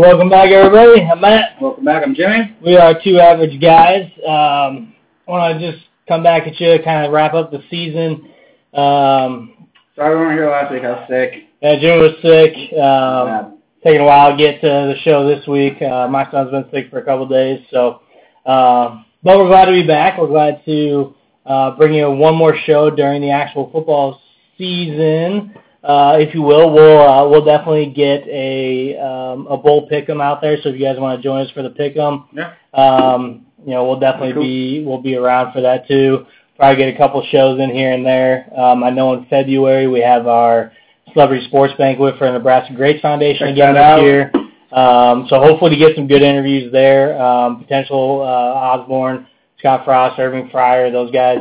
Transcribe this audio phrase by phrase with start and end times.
[0.00, 1.02] welcome back, everybody.
[1.02, 1.60] I'm Matt.
[1.60, 2.02] Welcome back.
[2.02, 2.56] I'm Jimmy.
[2.64, 4.10] We are two average guys.
[4.26, 4.94] Um,
[5.28, 8.30] I want to just come back at you, kind of wrap up the season.
[8.72, 10.84] Um, Sorry we weren't here last week.
[10.84, 11.32] I was sick.
[11.60, 12.78] yeah, Jimmy was sick.
[12.80, 15.82] Um, taking a while to get to the show this week.
[15.82, 18.00] Uh, my son's been sick for a couple of days, so
[18.46, 20.18] uh, but we're glad to be back.
[20.18, 24.18] We're glad to uh, bring you one more show during the actual football
[24.56, 26.72] season, if you will.
[26.72, 30.56] We'll uh, we'll definitely get a um, a bowl pick'em out there.
[30.62, 32.52] So if you guys want to join us for the pick'em, Yeah.
[32.74, 34.42] um, you know we'll definitely Cool.
[34.42, 36.26] be we'll be around for that too.
[36.56, 38.46] Probably get a couple shows in here and there.
[38.58, 40.72] Um, I know in February we have our
[41.14, 44.02] Celebrity Sports Banquet for the Nebraska Greats Foundation Check again this out.
[44.02, 44.30] year.
[44.72, 47.20] Um, so hopefully to get some good interviews there.
[47.20, 49.26] Um, potential uh, Osborne,
[49.58, 51.38] Scott Frost, Irving Fryar, those guys.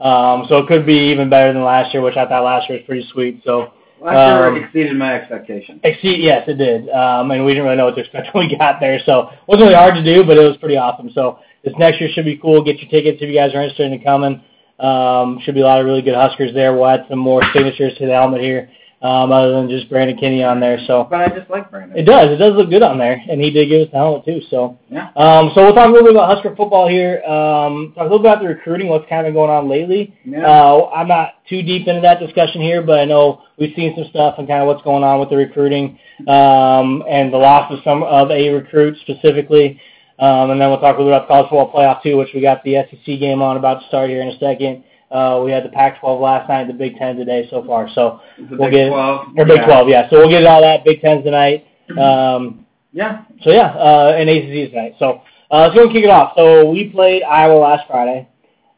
[0.00, 2.78] Um, so it could be even better than last year, which I thought last year
[2.78, 3.42] was pretty sweet.
[3.44, 3.72] So
[4.02, 5.80] Last Um, exceeded my expectations.
[5.84, 6.90] Exceed, yes, it did.
[6.90, 8.98] Um, and we didn't really know what to expect when we got there.
[9.06, 11.10] So it wasn't really hard to do, but it was pretty awesome.
[11.14, 12.64] So this next year should be cool.
[12.64, 14.42] Get your tickets if you guys are interested in coming.
[14.80, 16.72] Um, should be a lot of really good Huskers there.
[16.74, 18.68] We'll add some more signatures to the helmet here,
[19.02, 20.78] um, other than just Brandon Kinney on there.
[20.86, 21.98] So But I just like Brandon.
[21.98, 22.30] it does.
[22.30, 24.40] It does look good on there, and he did give us the helmet too.
[24.48, 25.08] So Yeah.
[25.16, 27.22] um, so we'll talk a little bit about Husker football here.
[27.24, 30.14] Um, talk a little bit about the recruiting, what's kind of been going on lately.
[30.24, 30.46] Yeah.
[30.46, 34.04] Uh, I'm not too deep into that discussion here, but I know we've seen some
[34.10, 37.80] stuff and kind of what's going on with the recruiting um, and the loss of
[37.84, 39.80] some of a recruit specifically.
[40.18, 42.28] Um, and then we'll talk a little bit about the college football playoff too, which
[42.34, 44.84] we got the SEC game on about to start here in a second.
[45.12, 47.88] Uh, we had the Pac-12 last night, the Big Ten today so far.
[47.94, 49.28] So the we'll Big get- 12.
[49.36, 49.66] or Big yeah.
[49.66, 50.10] 12, yeah.
[50.10, 51.66] So we'll get all that Big Ten tonight.
[51.98, 53.22] Um, Yeah.
[53.42, 54.94] so yeah, uh, and ACC tonight.
[54.98, 55.20] So
[55.50, 56.32] uh, let's go and kick it off.
[56.36, 58.26] So we played Iowa last Friday.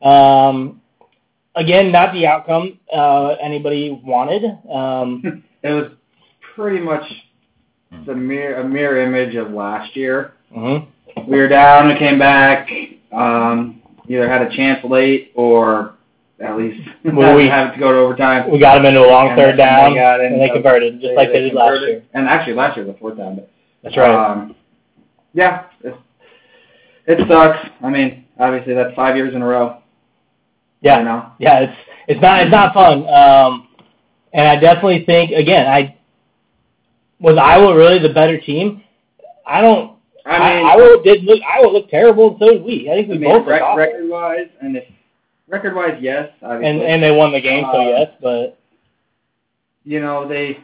[0.02, 0.80] Um,
[1.54, 4.44] again, not the outcome uh, anybody wanted.
[4.70, 5.92] Um, It was
[6.54, 7.02] pretty much
[8.04, 10.32] the mirror, a mirror image of last year.
[10.54, 10.86] mhm.
[11.26, 12.68] We were down and came back.
[13.12, 15.93] Um, either had a chance late or
[16.40, 18.50] at least Well, we- have to go to overtime.
[18.50, 21.00] We got them into a long And third down, they got in- and they converted
[21.00, 22.02] just like they, did last year.
[22.14, 23.36] And actually, last year was the fourth down.
[23.36, 23.50] But
[23.82, 24.30] That's right.
[24.32, 24.54] Um,
[25.32, 25.94] yeah, it,
[27.06, 27.68] it sucks.
[27.82, 29.78] I mean, obviously that's five years in a row.
[30.80, 30.98] yeah.
[30.98, 31.32] You know.
[31.38, 31.78] Yeah, it's
[32.08, 33.06] it's not it's not fun.
[33.08, 33.68] Um,
[34.32, 35.96] and I definitely think again, I
[37.20, 38.82] was Iowa really the better team.
[39.46, 39.92] I don't.
[40.26, 41.40] I mean, I, Iowa did look.
[41.42, 42.88] Iowa looked terrible, and so did we.
[42.90, 44.84] I think we I mean, both rec- record wise, and if
[45.48, 46.68] record wise, yes, obviously.
[46.68, 48.10] and and they won the game, so Uh, yes.
[48.22, 48.58] But
[49.84, 50.58] you know they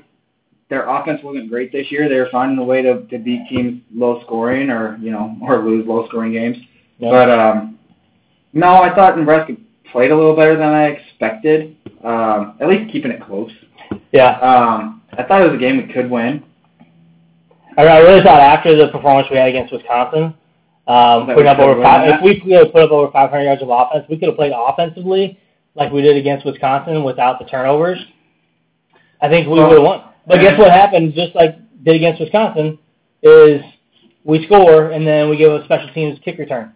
[0.68, 2.08] their offense wasn't great this year.
[2.08, 5.58] They were finding a way to to beat teams low scoring or you know or
[5.64, 6.56] lose low scoring games.
[6.98, 7.10] no.
[7.10, 7.78] But um,
[8.52, 9.56] no, I thought Nebraska
[9.92, 11.76] played a little better than I expected.
[12.04, 13.50] Um, at least keeping it close.
[14.12, 16.42] yeah, Um, I thought it was a game we could win.
[17.76, 20.34] I, I really thought after the performance we had against Wisconsin,
[20.91, 23.69] um, putting up over five, if we could have put up over 500 yards of
[23.71, 25.39] offense, we could have played offensively
[25.77, 27.99] like we did against Wisconsin without the turnovers.
[29.23, 30.03] I think we Well, would have won.
[30.27, 31.15] But guess what happened?
[31.15, 32.78] Just like did against Wisconsin,
[33.23, 33.62] is
[34.25, 36.75] we score and then we give a special teams kick return.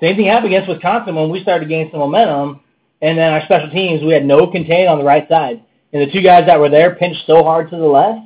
[0.00, 2.60] Same thing happened against Wisconsin when we started to gain some momentum,
[3.02, 6.10] and then our special teams we had no contain on the right side, and the
[6.10, 8.20] two guys that were there pinched so hard to the left,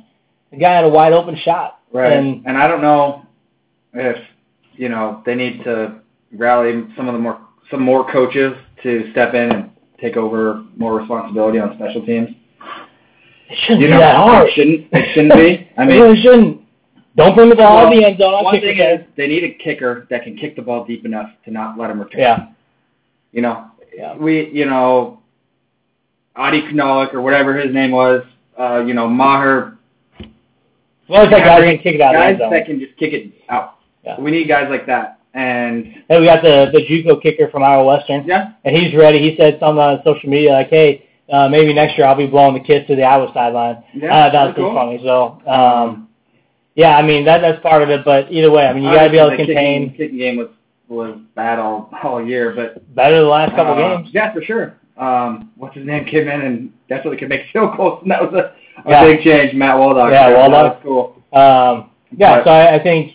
[0.51, 1.79] the guy had a wide open shot.
[1.91, 2.13] Right.
[2.13, 3.25] And And, I don't know
[3.93, 4.17] if
[4.77, 5.99] you know they need to
[6.33, 7.39] rally some of the more
[7.71, 8.53] some more coaches
[8.83, 12.29] to step in and take over more responsibility on special teams.
[13.49, 14.47] it shouldn't You be know, that hard.
[14.49, 15.69] it shouldn't it shouldn't be.
[15.77, 16.61] I it mean, really shouldn't.
[17.15, 18.33] Don't bring the ball well, in the end zone.
[18.33, 21.29] on one thing is they need a kicker that can kick the ball deep enough
[21.45, 22.19] to not let him return.
[22.19, 22.47] yeah,
[23.31, 25.21] You know, yeah, we you know,
[26.35, 28.21] Adi Knolik or whatever his name was.
[28.59, 29.77] Uh, you know, Maher
[31.07, 32.51] well, like guys can kick it out of the guys end zone.
[32.51, 33.74] that can just kick it out.
[34.05, 34.19] Yeah.
[34.19, 35.19] We need guys like that.
[35.33, 38.23] And Hey, we got the the JUCO kicker from Iowa Western.
[38.25, 39.19] yeah, and he's ready.
[39.19, 42.53] He said something on social media like, "Hey, uh, maybe next year I'll be blowing
[42.53, 44.99] the kiss to the Iowa sideline." yeah, uh, that was pretty pretty funny.
[45.03, 46.07] So, um,
[46.75, 48.05] yeah, I mean that that's part of it.
[48.05, 49.97] But either way, I mean you got to be able to Obviously, the contain Kicking,
[50.05, 50.47] kicking game was
[50.87, 54.09] was bad all all year, but better the last couple uh, games.
[54.13, 54.75] Yeah, for sure.
[54.97, 58.33] Um, what's his name came in and definitely could make feel close, and that was
[58.33, 58.53] a,
[58.87, 59.03] a Yeah.
[59.03, 59.53] big change.
[59.53, 60.11] Matt Waldock.
[60.11, 60.75] Yeah, that Waldock.
[60.75, 61.37] was cool.
[61.37, 63.11] Um, yeah, But- so I, I think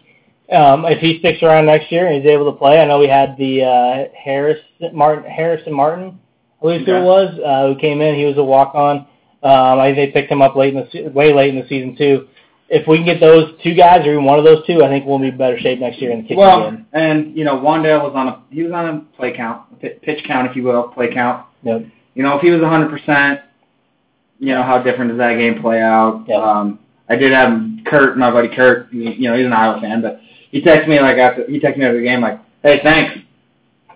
[0.53, 3.09] um, if he sticks around next year and he's able to play, I know we
[3.09, 4.59] had the uh, Harris
[4.93, 6.19] Martin Harrison Martin,
[6.59, 8.17] I believe who it was, uh, who came in.
[8.17, 9.07] He was a walk on.
[9.43, 11.97] Um, I think they picked him up late in the way late in the season
[11.97, 12.29] too.
[12.69, 15.05] If we can get those two guys or even one of those two, I think
[15.05, 16.87] we'll be in better shape next year in the kicking Well, game.
[16.93, 20.49] and you know, Wan'Dale was on a he was on a play count, pitch count,
[20.49, 21.47] if you will, play count.
[21.63, 21.87] Yep.
[22.15, 23.43] You know, if he was 100%,
[24.41, 26.25] you know, how different does that game play out?
[26.29, 26.37] Yeah.
[26.37, 28.93] Um, I did have Kurt, my buddy Kurt.
[28.93, 30.21] You know, he's an Iowa fan, but
[30.51, 33.19] he texted me like after he texted me after the game like, "Hey, thanks.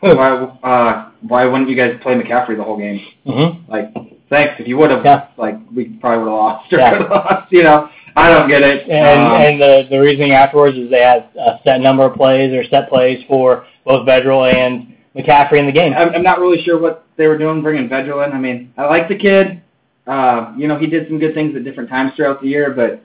[0.01, 0.31] why,
[0.62, 3.01] uh, why wouldn't you guys play McCaffrey the whole game?
[3.27, 3.71] Mm-hmm.
[3.71, 3.93] Like,
[4.29, 4.55] thanks.
[4.61, 5.29] If you would have, Yeah.
[5.39, 6.99] like, we probably would have lost or Yeah.
[7.11, 7.51] lost.
[7.53, 8.89] You know, I don't get it.
[8.89, 12.53] And Um, and the the reasoning afterwards is they had a set number of plays
[12.53, 15.95] or set plays for both Vedral and McCaffrey in the game.
[15.97, 18.33] I'm, I'm not really sure what they were doing bringing Vedral in.
[18.33, 19.62] I mean, I like the kid.
[20.06, 23.01] Uh, you know, he did some good things at different times throughout the year, but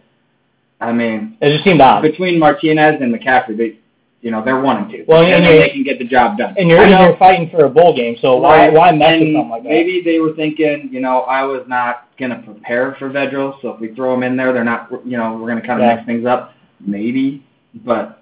[0.81, 2.01] I mean, It just seemed odd.
[2.01, 3.77] between Martinez and McCaffrey, they,
[4.21, 5.03] you know, they're one and two.
[5.07, 6.55] Well, and, and then you're- they can get the job done.
[6.57, 9.63] And you're you're fighting for a bowl game, so why why mess with something like
[9.63, 9.69] that?
[9.69, 13.69] Maybe they were thinking, you know, I was not going to prepare for Vedral, so
[13.71, 15.85] if we throw him in there, they're not, you know, we're going to kind of
[15.87, 15.95] Yeah.
[15.95, 16.53] mix things up.
[16.85, 17.43] Maybe,
[17.85, 18.21] but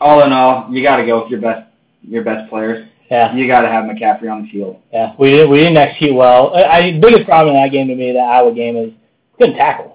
[0.00, 1.68] all in all, you got to go with your best,
[2.02, 2.86] your best players.
[3.10, 4.78] Yeah, You got to have McCaffrey on the field.
[4.92, 5.12] yeah.
[5.18, 6.54] We didn't we didn't execute well.
[6.56, 8.90] I, I biggest problem in that game to me, that Iowa game, is
[9.38, 9.93] couldn't tackle.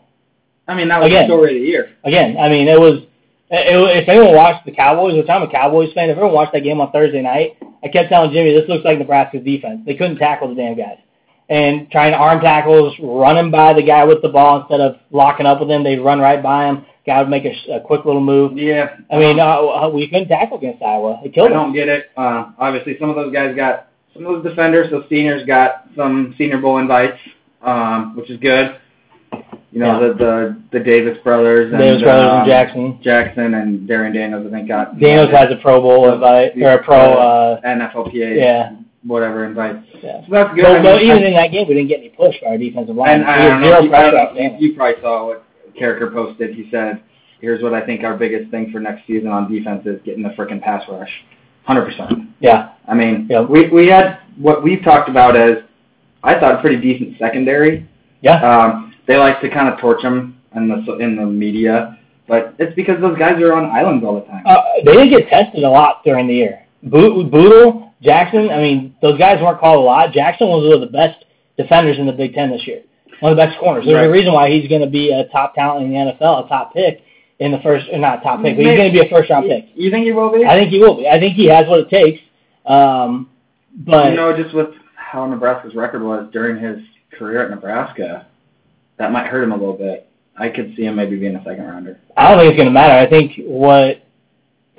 [0.69, 1.27] I mean, that was Again.
[1.27, 1.89] the story of the year.
[2.03, 3.03] Again, I mean, it was.
[3.51, 6.53] It, it, if anyone watched the Cowboys, which I'm a Cowboys fan, if everyone watched
[6.53, 9.81] that game on Thursday night, I kept telling Jimmy, this looks like Nebraska's defense.
[9.85, 10.99] They couldn't tackle the damn guys.
[11.49, 15.47] And trying to arm tackles, running by the guy with the ball instead of locking
[15.47, 16.85] up with him, they'd run right by him.
[17.07, 18.55] Guy would make a, a quick little move.
[18.55, 18.95] Yeah.
[19.11, 21.19] I mean, uh, we couldn't tackle against Iowa.
[21.25, 21.75] It I killed don't us.
[21.75, 22.11] get it.
[22.15, 26.35] Uh, obviously, some of those guys got some of those defenders, those seniors got some
[26.37, 27.17] Senior Bowl invites,
[27.63, 28.75] um, which is good.
[29.71, 30.07] You know, Yeah.
[30.07, 32.99] the the the Davis brothers, and, Davis brothers um, and Jackson.
[33.03, 36.83] Jackson and Darian Daniels, I think got Daniels has a Pro Bowl invite or a
[36.83, 36.97] Pro.
[36.97, 38.71] Uh, NFLPA, yeah,
[39.05, 39.75] whatever invite.
[40.01, 40.21] yeah.
[40.25, 40.63] So that's good.
[40.63, 42.57] But, I but mean, even in that game, we didn't get any push by our
[42.57, 43.21] defensive line.
[43.21, 45.43] and I don't know, you, I pressure don't know, you, probably saw what
[45.79, 46.55] Carriker posted.
[46.55, 47.01] He said,
[47.39, 50.29] "Here's what I think our biggest thing for next season on defense is getting the
[50.29, 51.11] frickin' pass rush,
[51.65, 53.41] hundred percent." Yeah, I mean, Yeah.
[53.41, 55.57] we we had what we've talked about as
[56.23, 57.85] I thought a pretty decent secondary.
[58.21, 58.41] yeah.
[58.41, 61.97] Um, they like to kind of torch them in the in the media,
[62.27, 64.43] but it's because those guys are on islands all the time.
[64.45, 66.65] Uh, they didn't get tested a lot during the year.
[66.83, 70.13] Bo- Bootle, Jackson, I mean, those guys weren't called a lot.
[70.13, 71.25] Jackson was one of the best
[71.57, 72.83] defenders in the Big Ten this year.
[73.19, 73.83] One of the best corners.
[73.83, 74.05] There's Right.
[74.05, 76.73] a reason why he's going to be a top talent in the NFL, a top
[76.73, 77.01] pick
[77.39, 79.47] in the first, or not top pick, but he's going to be a first round
[79.47, 79.65] pick.
[79.75, 80.45] You think he will be?
[80.45, 81.07] I think he will be.
[81.09, 82.21] I think he has what it takes.
[82.65, 83.29] Um,
[83.75, 86.79] but you know, just with how Nebraska's record was during his
[87.17, 88.27] career at Nebraska,
[88.99, 90.07] that might hurt him a little bit.
[90.37, 91.99] I could see him maybe being a second rounder.
[92.15, 92.93] I don't think it's going to matter.
[92.93, 94.03] I think what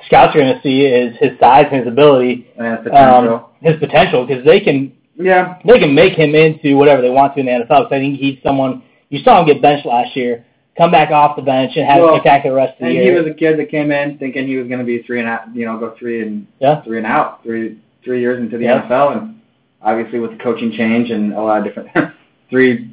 [0.07, 3.35] scouts are going to see is his size and his ability, And his potential.
[3.35, 7.35] um, his potential, because they can yeah, they can make him into whatever they want
[7.35, 7.67] to in the NFL.
[7.69, 10.47] Because I think he's someone you saw him get benched last year,
[10.79, 13.13] come back off the bench and have Well, a spectacular rest of the and year.
[13.13, 15.29] he was a kid that came in thinking he was going to be three and
[15.29, 16.81] out, you know, go three and Yeah.
[16.85, 18.81] three and out, three three years into the Yeah.
[18.89, 19.41] NFL, and
[19.83, 21.91] obviously with the coaching change and a lot of different
[22.51, 22.91] three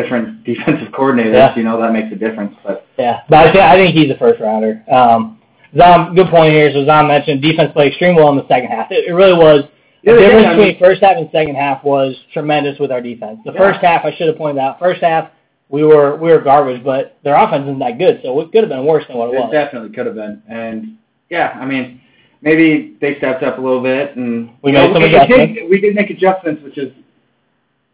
[0.00, 1.56] different defensive coordinators, Yeah.
[1.56, 2.54] you know, that makes a difference.
[2.64, 4.84] But yeah, but I think I think he's a first rounder.
[4.90, 5.40] Um,
[5.76, 6.70] Zom, good point here.
[6.72, 8.90] So Zom mentioned defense played extremely well in the second half.
[8.90, 9.64] It, it really was.
[10.04, 13.40] The difference I mean- between first half and second half was tremendous with our defense.
[13.44, 13.58] The Yeah.
[13.58, 15.30] first half, I should have pointed out, first half
[15.68, 18.68] we were we were garbage, but their offense isn't that good, so it could have
[18.68, 19.50] been worse than what it it was.
[19.52, 20.40] definitely could have been.
[20.48, 20.96] And
[21.28, 22.00] yeah, I mean,
[22.40, 25.54] maybe they stepped up a little bit, and We you made know, some we adjustments.
[25.54, 26.92] Did, we did make adjustments, which is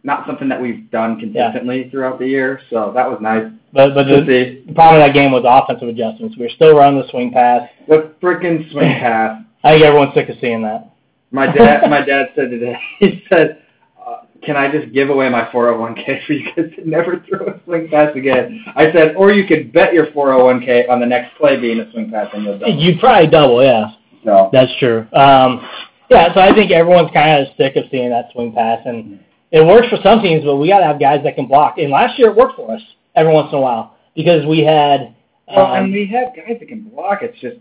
[0.05, 2.61] not something that we've done consistently throughout the year.
[2.71, 4.65] So that was nice But but the, see.
[4.67, 6.37] the problem with that game was offensive adjustments.
[6.37, 7.69] We were still running the swing pass.
[7.89, 9.43] The freaking swing pass.
[9.65, 10.91] I think everyone's sick of seeing that.
[11.31, 12.77] My dad, my dad said today.
[12.99, 13.63] He said,
[14.05, 17.61] uh, "Can I just give away my 401k for you guys to never throw a
[17.65, 21.59] swing pass again?" I said, "Or you could bet your 401k on the next play
[21.61, 23.87] being a swing pass, and you'll double." You'd probably double, yeah.
[24.25, 25.07] So That's true.
[25.15, 25.67] Um,
[26.11, 29.19] yeah, so I think everyone's kind of sick of seeing that swing pass, and
[29.53, 31.79] it works for some teams, but we got to have guys that can block.
[31.79, 32.81] And last year it worked for us
[33.15, 35.15] every once in a while because we had.
[35.47, 37.19] well, Um, and we have guys that can block.
[37.23, 37.59] It's just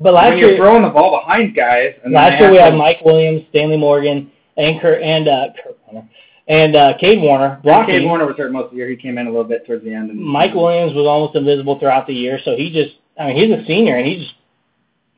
[0.00, 1.94] but last when you're throwing the ball behind guys.
[2.02, 6.08] And last year we had Mike Williams, Stanley Morgan, and Kurt and uh, Kurt Warner,
[6.48, 7.94] and uh, Kade Warner And blocking.
[7.94, 8.88] Kade Warner was hurt most of the year.
[8.88, 10.10] He came in a little bit towards the end.
[10.10, 13.56] And Mike Williams was almost invisible throughout the year, so he just, I mean, he's
[13.56, 14.34] a senior, and he just,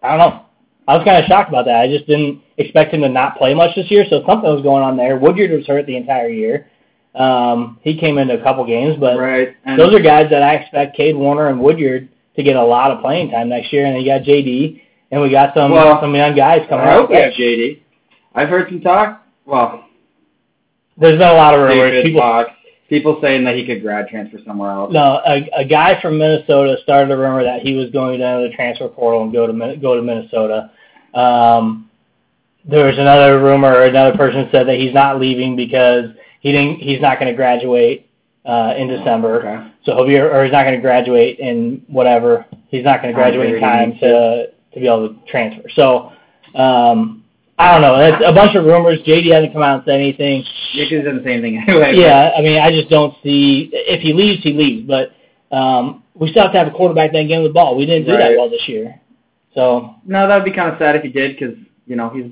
[0.03, 0.43] I don't know.
[0.89, 1.81] I was kind of shocked about that.
[1.81, 4.83] I just didn't expect him to not play much this year, so something was going
[4.83, 5.19] on there.
[5.19, 6.69] Woodyard was hurt the entire year.
[7.15, 9.57] Um, he came into a couple games, but right.
[9.65, 12.91] And those are guys that I expect Kade Warner and Woodyard to get a lot
[12.91, 16.15] of playing time next year, and you got JD, and we got some Well, some
[16.15, 17.81] young guys coming I hope have JD.
[18.35, 19.27] I've heard some talk.
[19.47, 19.85] Well,
[20.99, 22.05] There's been a lot of rumors.
[22.05, 22.49] People, talk.
[22.91, 24.93] People saying that he could grad transfer somewhere else.
[24.93, 28.49] No, a, a guy from Minnesota started a rumor that he was going down to
[28.49, 30.71] the transfer portal and go to go to Minnesota.
[31.15, 31.91] Um,
[32.69, 36.07] there was another rumor, or another person said that he's not leaving because
[36.41, 36.79] he didn't.
[36.81, 38.11] He's not going to graduate
[38.45, 39.47] uh, in December.
[39.47, 39.73] Okay.
[39.85, 42.45] So he'll be, or he's not going to graduate in whatever.
[42.69, 45.69] He's not going to graduate in time to to be able to transfer.
[45.75, 46.13] So
[46.55, 47.25] um,
[47.59, 47.99] I don't know.
[47.99, 49.01] That's a bunch of rumors.
[49.07, 50.45] JD hasn't come out and said anything.
[50.75, 51.95] Nick has done the same thing anyway.
[51.97, 54.87] Yeah, I mean, I just don't see if he leaves, he leaves.
[54.87, 55.13] But
[55.57, 57.77] um, we still have to have a quarterback that can give him the ball.
[57.77, 59.01] We didn't do that well this year.
[59.55, 61.57] So No, that would be kind of sad if he did, because
[61.87, 62.31] you know he's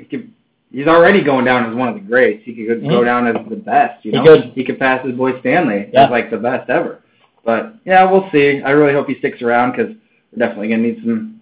[0.00, 0.32] he could,
[0.72, 2.42] he's already going down as one of the greats.
[2.44, 3.04] He could go, Mhm.
[3.04, 4.04] down as the best.
[4.04, 4.52] You He know, could.
[4.54, 6.04] he could pass his boy Stanley Yeah.
[6.06, 7.00] as like the best ever.
[7.44, 8.60] But yeah, we'll see.
[8.62, 9.92] I really hope he sticks around because
[10.32, 11.40] we're definitely gonna need some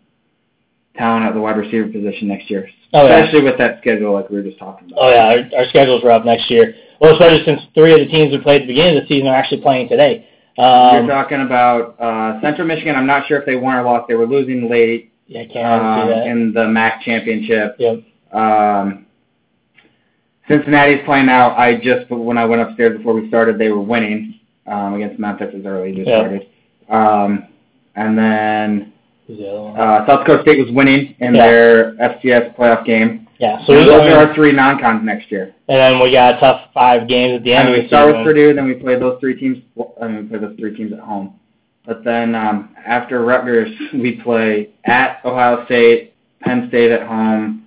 [0.97, 3.19] talent at the wide receiver position next year, Oh, yeah.
[3.19, 4.99] especially with that schedule like we were just talking about.
[5.03, 6.75] Oh yeah, our, our schedule's up next year.
[7.01, 9.29] Well, especially since three of the teams we played at the beginning of the season
[9.29, 10.27] are actually playing today.
[10.57, 12.97] You're Um, talking about uh, Central Michigan.
[12.97, 14.09] I'm not sure if they won or lost.
[14.09, 16.27] They were losing late yeah, I can't um, see that.
[16.27, 17.77] in the MAC championship.
[17.79, 18.01] Yep.
[18.33, 19.07] Um,
[20.49, 21.55] Cincinnati's playing now.
[21.57, 25.55] I just when I went upstairs before we started, they were winning um, against Memphis
[25.59, 26.21] as early just Yeah.
[26.21, 26.47] started.
[26.89, 27.49] Um,
[27.97, 28.93] and then
[29.29, 31.47] the uh, South Dakota State was winning in Yeah.
[31.47, 33.27] their FCS playoff game.
[33.39, 35.55] yeah, so those are our three non-cons next year.
[35.69, 38.19] and then we got a tough five games at the end And we start season.
[38.19, 39.59] with Purdue, then we play those three teams.
[40.01, 41.35] I mean, we play those three teams at home.
[41.85, 47.67] But then um, after Rutgers, we play at Ohio State, Penn State at home,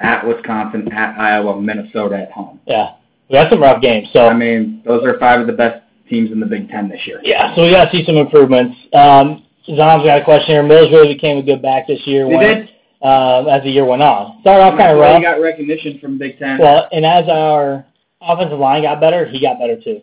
[0.00, 2.60] at Wisconsin, at Iowa, Minnesota at home.
[2.66, 2.94] Yeah,
[3.28, 4.08] we got some rough games.
[4.12, 7.00] So I mean, those are five of the best teams in the Big Ten this
[7.06, 7.20] year.
[7.22, 8.76] yeah, so we got to see some improvements.
[8.92, 10.62] Um, Zom's got a question here.
[10.62, 12.68] Mills really became a good back this year when, did.
[13.02, 14.40] Um, as the year went on.
[14.40, 15.16] Started off kind of rough.
[15.16, 16.58] He got recognition from Big Ten.
[16.58, 17.86] Well, and as our
[18.20, 20.02] offensive line got better, he got better too.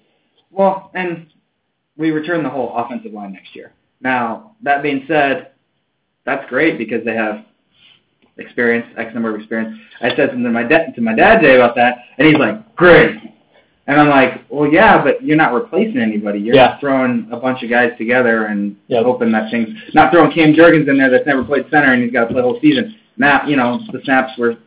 [0.52, 1.28] Well, and
[1.98, 3.74] we return the whole offensive line next year.
[4.02, 5.52] Now, that being said,
[6.26, 7.46] that's great because they have
[8.40, 9.78] experience, X number of experience.
[10.02, 12.76] I said something to my dad to my dad today about that, and he's like,
[12.76, 13.16] "Great."
[13.88, 16.40] And I'm like, "Well, yeah, but you're not replacing anybody.
[16.40, 16.78] You're Yeah.
[16.80, 19.04] throwing a bunch of guys together and Yep.
[19.06, 19.70] hoping that things.
[19.94, 22.36] Not throwing Cam Jurgens in there that's never played center and he's got to play
[22.42, 22.96] the whole season.
[23.18, 24.58] Now, you know, the snaps were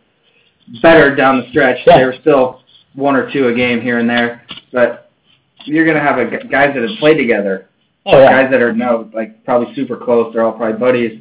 [0.83, 1.79] better down the stretch.
[1.87, 1.99] Yeah.
[1.99, 2.61] They were still
[2.95, 5.11] one or two a game here and there, but
[5.65, 7.67] you're gonna have a guys that have played together,
[8.07, 10.33] Oh yeah, guys that are no like probably super close.
[10.33, 11.19] They're all probably buddies.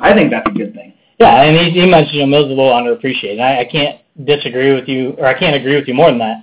[0.00, 0.89] I think that's a good thing.
[1.20, 1.42] Yeah.
[1.42, 3.40] And he, he mentioned you know, Mills is a little underappreciated.
[3.40, 6.36] I, I can't disagree with you, or I can't agree with you more than that.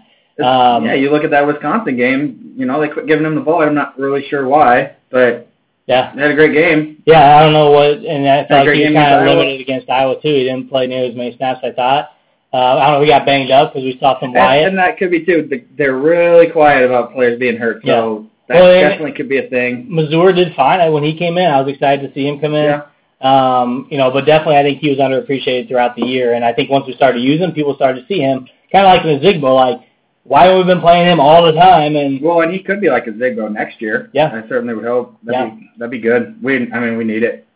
[0.44, 2.54] Um, yeah, you look at that Wisconsin game.
[2.56, 3.64] You know they quit giving him the ball.
[3.64, 5.48] I'm not really sure why, but
[5.88, 7.02] Yeah, they had a great game.
[7.08, 7.38] yeah.
[7.38, 10.28] I don't know what, and I great he was kind of limited against Iowa too.
[10.30, 12.10] He didn't play near as many snaps as I thought.
[12.54, 13.00] Uh, I don't know.
[13.02, 14.68] We got banged up because we saw some And, Wyatt.
[14.70, 15.48] and that could be too.
[15.50, 19.50] They- They're really quiet about players being hurt, so that Well, definitely could be a
[19.50, 19.88] thing.
[19.92, 21.46] Mazour did fine when he came in.
[21.46, 22.64] I was excited to see him come in.
[22.66, 22.82] Yeah.
[23.20, 26.34] Um, you know, but definitely I think he was underappreciated throughout the year.
[26.34, 28.94] And I think once we started using him, people started to see him kind of
[28.94, 29.88] like in Zigbo, like
[30.24, 31.96] why have we been playing him all the time?
[31.96, 34.10] And Well, and he could be like a Zigbo next year.
[34.14, 34.30] Yeah.
[34.34, 35.18] I certainly would hope.
[35.24, 36.42] That'd be that'd be good.
[36.44, 37.48] We, I mean, we need it.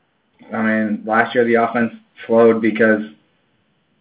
[0.54, 1.94] I mean, last year the offense
[2.26, 3.02] flowed because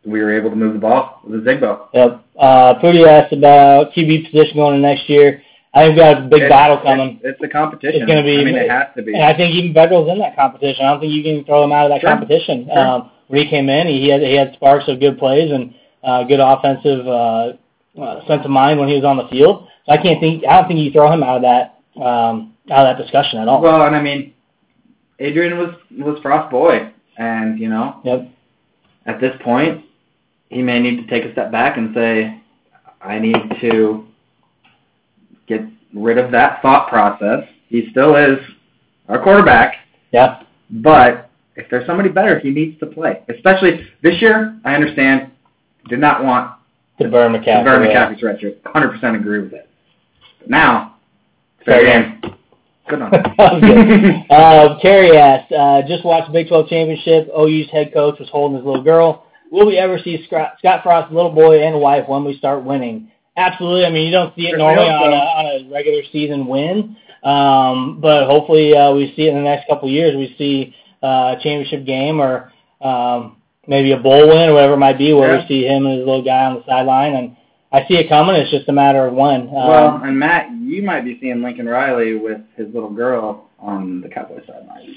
[0.04, 1.88] we were able to move the ball with a Zigbo.
[1.92, 2.24] Yep.
[2.38, 5.42] Uh, Prudy asked about QB position going into next year.
[5.72, 7.20] I think we got a big It's- battle coming.
[7.22, 8.02] It's, it's a competition.
[8.02, 9.14] It's gonna be- I mean, it has to be.
[9.14, 10.84] And I think even Vedral's in that competition.
[10.84, 12.10] I don't think you can throw him out of that Sure.
[12.10, 12.66] competition.
[12.72, 12.78] Sure.
[12.78, 15.72] Um, when he came in, he had he had sparks of good plays and
[16.02, 17.52] uh, good offensive uh,
[18.00, 19.68] uh, sense of mind when he was on the field.
[19.86, 20.44] So I can't think.
[20.46, 23.46] I don't think you throw him out of that um, out of that discussion at
[23.46, 23.60] all.
[23.60, 24.32] Well, and I mean,
[25.20, 28.28] Adrian was was Frost boy, and you know, Yep.
[29.06, 29.82] at this point,
[30.48, 32.34] he may need to take a step back and say,
[33.00, 34.04] I need to
[35.50, 35.62] get
[35.94, 37.44] rid of that thought process.
[37.68, 38.38] He still is
[39.08, 39.74] our quarterback,
[40.12, 40.42] Yeah.
[40.70, 43.20] but if there's somebody better, he needs to play.
[43.28, 45.30] Especially this year, I understand.
[45.88, 46.52] Did not want
[47.00, 47.58] To burn McCaffrey.
[47.58, 47.88] to burn.
[47.88, 48.52] McCaffrey's retro.
[48.66, 49.68] 100% agree with it.
[50.40, 50.96] But now,
[51.64, 52.34] Fair fair game.
[52.88, 53.10] Good one.
[53.38, 54.26] That.
[54.30, 57.28] Uh, asked, uh, just watched Big 12 championship.
[57.36, 59.26] OU's head coach was holding his little girl.
[59.50, 63.10] Will we ever see Scott, Scott Frost's little boy and wife when we start winning?
[63.40, 63.84] Absolutely.
[63.86, 68.00] I mean, you don't see it normally on a, on a regular season win, um,
[68.00, 70.14] but hopefully uh, we see it in the next couple of years.
[70.16, 74.78] We see uh, a championship game or um, maybe a bowl win or whatever it
[74.78, 75.42] might be, where Yeah.
[75.42, 77.14] we see him and his little guy on the sideline.
[77.14, 77.36] And
[77.72, 78.34] I see it coming.
[78.36, 79.42] It's just a matter of when.
[79.42, 84.00] Um, Well, and Matt, you might be seeing Lincoln Riley with his little girl on
[84.00, 84.96] the Cowboys sideline.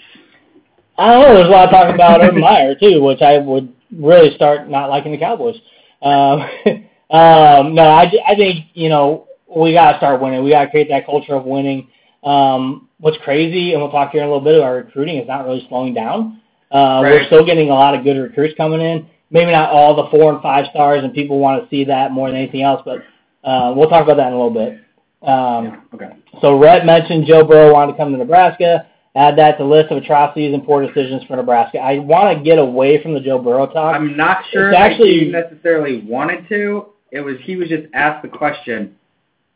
[0.97, 1.33] I don't know.
[1.35, 4.89] There's a lot of talk about Urban Meyer too, which I would really start not
[4.89, 5.55] liking the Cowboys.
[6.01, 6.47] Um,
[7.13, 10.43] um, no, I, I think you know we got to start winning.
[10.43, 11.87] We got to create that culture of winning.
[12.23, 14.61] Um, what's crazy, and we'll talk here in a little bit.
[14.61, 16.41] Our recruiting is not really slowing down.
[16.71, 19.07] Uh, We're still getting a lot of good recruits coming in.
[19.29, 22.29] Maybe not all the four and five stars, and people want to see that more
[22.29, 22.81] than anything else.
[22.83, 23.03] But
[23.47, 24.73] uh, we'll talk about that in a little bit.
[25.21, 26.09] Um, Yeah, okay.
[26.41, 28.87] So Rhett mentioned Joe Burrow wanted to come to Nebraska.
[29.15, 31.77] Add that to the list of atrocities and poor decisions for Nebraska.
[31.77, 33.95] I want to get away from the Joe Burrow talk.
[33.95, 36.87] I'm not sure It's that actually- he necessarily wanted to.
[37.13, 38.95] It was he was just asked the question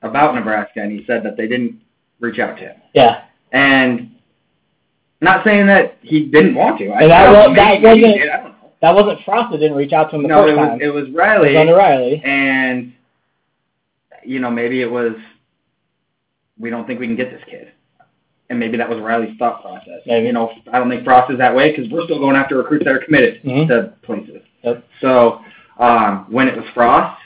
[0.04, 1.82] about Nebraska, and he said that they didn't
[2.20, 2.76] reach out to him.
[2.94, 4.12] yeah, And
[5.22, 6.90] not saying that he didn't want to.
[6.90, 8.02] I And that was, that wasn't.
[8.04, 8.72] did, I don't know.
[8.82, 10.82] that wasn't Frost that didn't reach out to him the No, first it was time.
[10.82, 11.50] it was Riley.
[11.50, 12.22] It was under Riley.
[12.24, 12.94] and
[14.24, 15.14] you know maybe it was
[16.60, 17.72] we don't think we can get this kid,
[18.52, 20.02] and maybe that was Riley's thought process.
[20.06, 20.28] Maybe.
[20.28, 22.86] You know, I don't think Frost is that way because we're still going after recruits
[22.86, 23.68] that are committed Mhm.
[23.68, 24.42] to places.
[24.64, 24.84] Yep.
[25.02, 25.42] So
[25.80, 27.20] um, when it was Frost,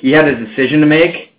[0.00, 1.32] he had a decision to make.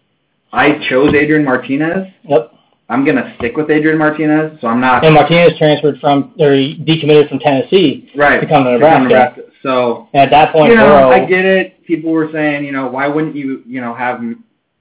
[0.54, 2.08] I chose Adrian Martinez.
[2.24, 2.54] Yep.
[2.90, 6.76] I'm gonna stick with Adrian Martinez, so I'm not And Martinez transferred from or he
[6.76, 9.44] decommitted from Tennessee right to come to Nebraska.
[9.64, 11.12] So And at that point, you know, Burrow.
[11.12, 11.86] I get it.
[11.86, 14.22] People were saying, you know, why wouldn't you, you know, have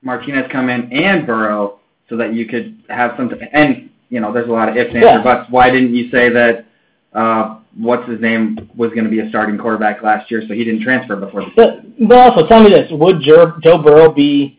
[0.02, 3.38] Martinez come in and Burrow so that you could have something?
[3.52, 5.20] And you know, there's a lot of ifs, ands, Yeah.
[5.20, 5.50] or buts.
[5.50, 6.64] Why didn't you say that?
[7.12, 10.64] Uh, what's his name was going to be a starting quarterback last year, so he
[10.64, 14.58] didn't transfer before the But, but also, tell me this: Would Joe, Joe Burrow be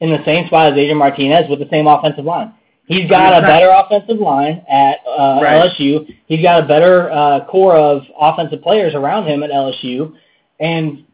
[0.00, 2.54] in the same spot as Adrian Martinez with the same offensive line?
[2.86, 5.70] He's got a better offensive line at uh, Right.
[5.70, 6.06] LSU.
[6.26, 10.14] He's got a better uh, core of offensive players around him at LSU,
[10.58, 11.04] and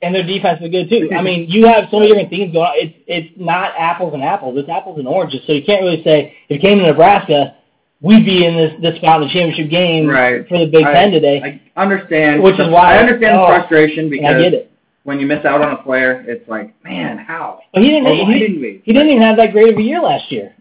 [0.00, 1.10] and their defense is good too.
[1.14, 2.72] I mean, you have so many different things going on.
[2.76, 4.56] It's it's not apples and apples.
[4.58, 5.40] It's apples and oranges.
[5.46, 7.56] So you can't really say if you came to Nebraska,
[8.00, 10.46] we'd be in this this spot in the championship game Right.
[10.48, 11.60] for the Big I- Ten today.
[11.76, 14.70] I understand, Which is why- I understand oh, the frustration because I get it.
[15.04, 17.60] when you miss out on a player, it's like, man, how?
[17.72, 18.04] But he didn't.
[18.04, 18.82] Well, he, didn't we?
[18.84, 20.54] he didn't even have that great of a year last year.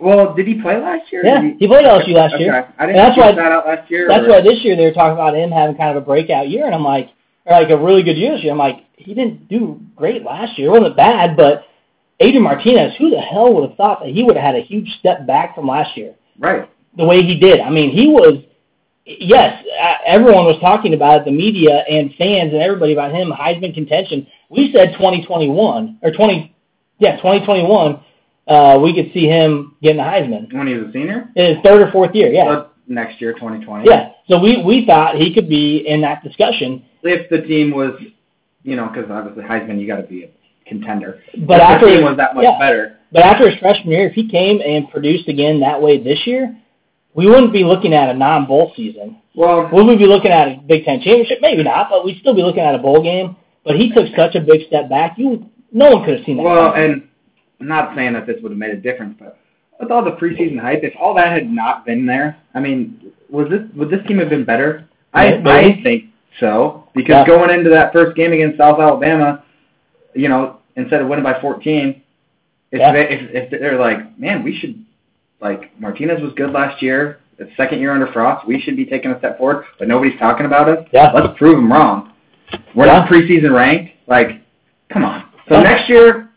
[0.00, 1.22] Well, did he play last year?
[1.26, 2.44] Yeah, Did he played LSU last okay.
[2.44, 2.72] year.
[2.78, 4.06] I didn't that's why- that out last year.
[4.08, 6.48] That's or- why this year they were talking about him having kind of a breakout
[6.48, 7.08] year, and I'm like,
[7.44, 8.52] or like a really good year this year.
[8.52, 10.68] I'm like, he didn't do great last year.
[10.68, 11.64] It wasn't bad, but
[12.20, 14.88] Adrian Martinez, who the hell would have thought that he would have had a huge
[14.98, 16.14] step back from last year?
[16.38, 16.68] Right.
[16.96, 17.60] The way he did.
[17.60, 18.42] I mean, he was.
[19.10, 23.30] Yes, uh, everyone was talking about it, the media and fans and everybody about him
[23.32, 24.26] Heisman contention.
[24.50, 26.54] We said 2021 or 20,
[26.98, 28.00] yeah, 2021.
[28.46, 31.30] Uh, we could see him getting the Heisman When he was a senior?
[31.36, 32.30] in his third or fourth year.
[32.30, 33.88] Yeah, next year, 2020.
[33.88, 34.10] yeah.
[34.28, 37.92] So we we thought he could be in that discussion, If the team was,
[38.62, 40.30] you know, because obviously Heisman, you got to be a
[40.66, 41.20] contender.
[41.46, 44.06] but if after the team was that much yeah, better, but after his freshman year,
[44.08, 46.54] if he came and produced again that way this year,
[47.18, 49.18] we wouldn't be looking at a non-bowl season.
[49.34, 51.38] well, Would we be looking at a Big Ten championship?
[51.40, 53.36] Maybe not, but we'd still be looking at a bowl game.
[53.64, 55.18] But he took such a big step back.
[55.18, 56.44] You, no one could have seen that.
[56.44, 56.90] well, coming.
[56.92, 57.08] and
[57.60, 59.38] I'm not saying that this would have made a difference, but
[59.80, 63.48] with all the preseason hype, if all that had not been there, I mean, was
[63.50, 64.88] this would this team have been better?
[65.12, 66.04] I I think
[66.40, 67.26] so because Yeah.
[67.26, 69.44] going into that first game against South Alabama,
[70.14, 72.00] you know, instead of winning by 14,
[72.72, 72.92] if Yeah.
[72.92, 74.82] they if, if they're like, man, we should
[75.40, 77.18] like Martinez was good last year.
[77.38, 78.46] It's second year under Frost.
[78.46, 80.86] We should be taking a step forward, but nobody's talking about us.
[80.92, 81.12] Yeah.
[81.14, 82.12] Let's prove them wrong.
[82.74, 82.98] We're Yeah.
[83.00, 83.92] not preseason ranked.
[84.08, 84.40] Like,
[84.88, 85.24] come on.
[85.48, 85.62] So Yeah.
[85.62, 86.30] next year,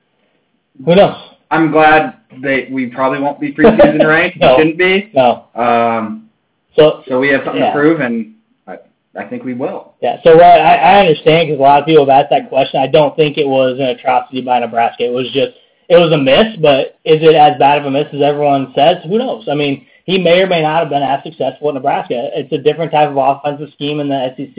[0.86, 1.16] who knows?
[1.50, 4.38] I'm glad that we probably won't be preseason ranked.
[4.40, 4.56] No.
[4.56, 5.10] We shouldn't be.
[5.14, 5.46] No.
[5.56, 6.30] Um,
[6.76, 7.74] So so we have something Yeah.
[7.74, 8.36] to prove, and
[8.68, 8.78] I,
[9.18, 9.96] I think we will.
[10.02, 12.80] Yeah, so uh, I, I understand because a lot of people have asked that question.
[12.80, 15.04] I don't think it was an atrocity by Nebraska.
[15.04, 15.52] It was just
[15.92, 19.04] it was a miss, but is it as bad of a miss as everyone says?
[19.04, 19.50] Who knows?
[19.52, 22.30] I mean, he may or may not have been as successful at Nebraska.
[22.34, 24.56] It's a different type of offensive scheme in the SEC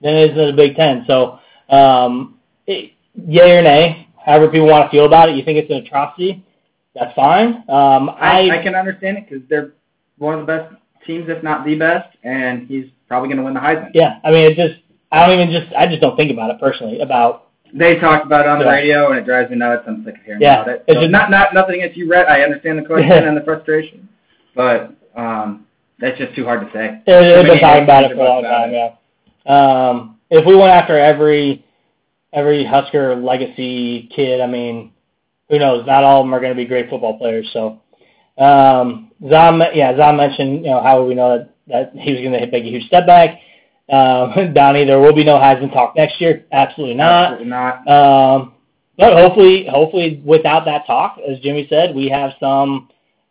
[0.00, 1.04] than it is in the Big Ten.
[1.08, 2.38] So, um,
[2.68, 5.34] it, yay or nay, however people want to feel about it.
[5.34, 6.46] You think it's an atrocity?
[6.94, 7.56] That's fine.
[7.68, 9.72] Um, I, I, I can understand it because they're
[10.18, 13.54] one of the best teams, if not the best, and he's probably going to win
[13.54, 13.90] the Heisman.
[13.94, 16.60] yeah, I mean, it just I don't even just I just don't think about it
[16.60, 19.84] personally about They talked about it on the radio, and it drives me nuts.
[19.86, 20.62] I'm sick of hearing Yeah.
[20.62, 20.84] about it.
[20.88, 22.28] It's So just- not not nothing against you, Rhett.
[22.28, 24.08] I understand the question and the frustration,
[24.54, 25.66] but um,
[25.98, 27.00] that's just too hard to say.
[27.06, 28.72] Yeah, they've been talking about it for a long time.
[28.72, 28.90] Yeah.
[29.46, 31.64] Um, if we went after every
[32.32, 34.92] every Husker legacy kid, I mean,
[35.48, 35.86] who knows?
[35.86, 37.48] Not all of them are going to be great football players.
[37.52, 37.80] So,
[38.36, 42.20] um, Zom, yeah, Zom mentioned, you know, how would we know that, that he was
[42.20, 43.38] going to make a huge step back?
[43.90, 46.44] Um, Donnie, there will be no Heisman talk next year.
[46.52, 47.32] Absolutely not.
[47.32, 47.88] Absolutely not.
[47.88, 48.54] Um,
[48.96, 52.88] but hopefully, hopefully, without that talk, as Jimmy said, we have some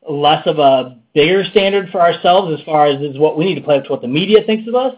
[0.10, 3.62] less of a bigger standard for ourselves as far as is what we need to
[3.62, 4.96] play up to what the media thinks of us,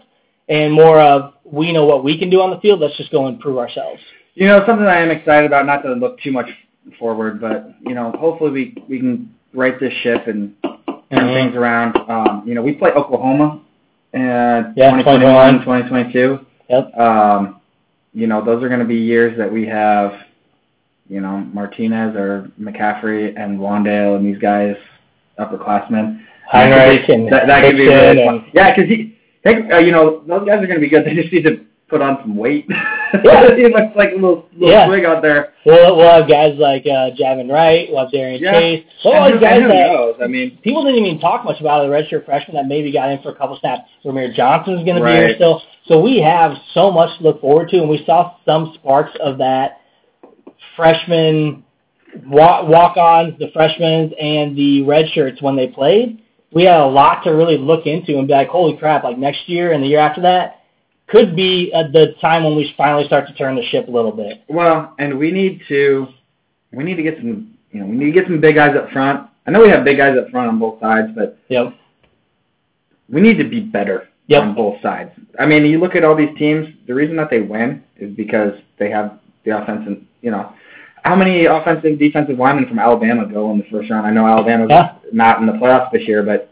[0.48, 2.80] and more of we know what we can do on the field.
[2.80, 4.00] Let's just go and prove ourselves.
[4.34, 6.48] You know, something I am excited about, not to look too much
[6.98, 11.34] forward, but, you know, hopefully we, we can right this ship and turn Mhm.
[11.34, 11.96] things around.
[12.08, 13.60] Um, you know, we play Oklahoma
[14.12, 16.46] Yeah, 2021, 2022.
[16.68, 16.98] Yep.
[16.98, 17.60] Um,
[18.12, 20.12] you know, those are going to be years that we have
[21.08, 24.76] you know Martinez or McCaffrey and Wan'Dale and these guys
[25.38, 26.24] upperclassmen.
[26.50, 28.50] Heinrich and that, that could be really fun.
[28.52, 31.04] Yeah, because he, think, uh, you know, those guys are going to be good.
[31.04, 32.66] They just need to put on some weight.
[33.24, 33.54] Yeah.
[33.56, 34.86] he looks like a little, little Yeah.
[34.86, 35.52] swig out there.
[35.66, 38.52] We'll, we'll have guys like uh, Javin Wright, we'll have Darian Yeah.
[38.52, 38.84] Chase.
[39.04, 40.14] We'll And who- guys and who that knows?
[40.22, 43.20] I mean, people didn't even talk much about the redshirt freshman that maybe got in
[43.22, 43.82] for a couple snaps.
[44.04, 45.36] Rahmir Johnson's going to be here Right.
[45.36, 45.62] still.
[45.86, 49.38] So we have so much to look forward to, and we saw some sparks of
[49.38, 49.80] that
[50.76, 51.64] freshman
[52.26, 56.22] wa- walk-ons, the freshmen, and the redshirts when they played.
[56.52, 59.48] We had a lot to really look into and be like, holy crap, like next
[59.48, 60.56] year and the year after that
[61.10, 64.12] could be uh, the time when we finally start to turn the ship a little
[64.12, 64.42] bit.
[64.48, 66.06] well, and we need to,
[66.72, 68.90] we need to get some, you know, we need to get some big guys up
[68.90, 69.28] front.
[69.46, 71.74] I know we have big guys up front on both sides, but Yep.
[73.08, 74.42] we need to be better Yep.
[74.42, 75.10] on both sides.
[75.38, 76.68] I mean, you look at all these teams.
[76.86, 80.52] The reason that they win is because they have the offense and You know,
[81.02, 84.06] how many offensive defensive linemen from Alabama go in the first round?
[84.06, 84.92] I know Alabama's Yeah.
[85.12, 86.50] not in the playoffs this year, but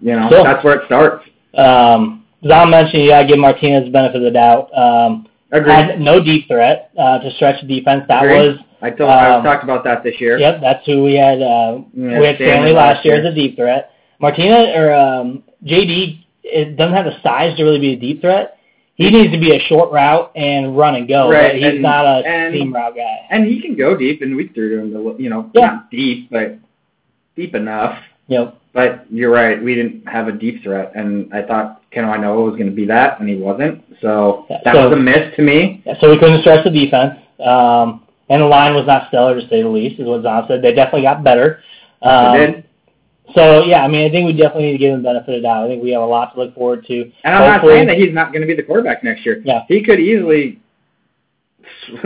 [0.00, 1.24] you know that's where it starts.
[1.54, 4.70] Um, Zom mentioned you got to give Martinez the benefit of the doubt.
[4.76, 6.00] Um, Agreed.
[6.00, 8.04] no deep threat uh, to stretch the defense.
[8.08, 8.48] That Agreed.
[8.48, 10.38] was I told um, talked about that this year.
[10.38, 10.60] yep.
[10.60, 11.40] That's who we had.
[11.40, 13.90] Uh, Yeah, we had Stanley Stanley last year as a deep threat.
[14.20, 18.58] Martinez or um, JD it doesn't have the size to really be a deep threat.
[18.94, 21.28] He needs to be a short route and run and go.
[21.30, 23.26] Right, But he's and- not a and- seam route guy.
[23.30, 25.66] And he can go deep, and we threw him, the, you know, Yeah.
[25.66, 26.56] not deep, but
[27.34, 27.98] deep enough.
[28.28, 28.56] Yep.
[28.76, 32.56] But you're right, we didn't have a deep threat, and I thought Ken Noah was
[32.56, 33.82] going to be that, and he wasn't.
[34.02, 35.82] So that so- was a miss to me.
[35.98, 37.18] So we couldn't stretch the defense.
[37.40, 40.60] Um, and the line was not stellar to say the least, is what Zom said.
[40.60, 41.60] They definitely got better.
[42.02, 42.64] Um, They did.
[43.34, 45.42] So yeah, I mean, I think we definitely need to give him the benefit of
[45.42, 45.64] the doubt.
[45.64, 47.10] I think we have a lot to look forward to.
[47.24, 49.40] And I'm not saying that he's not going to be the quarterback next year.
[49.42, 49.62] Yeah.
[49.68, 50.60] He could easily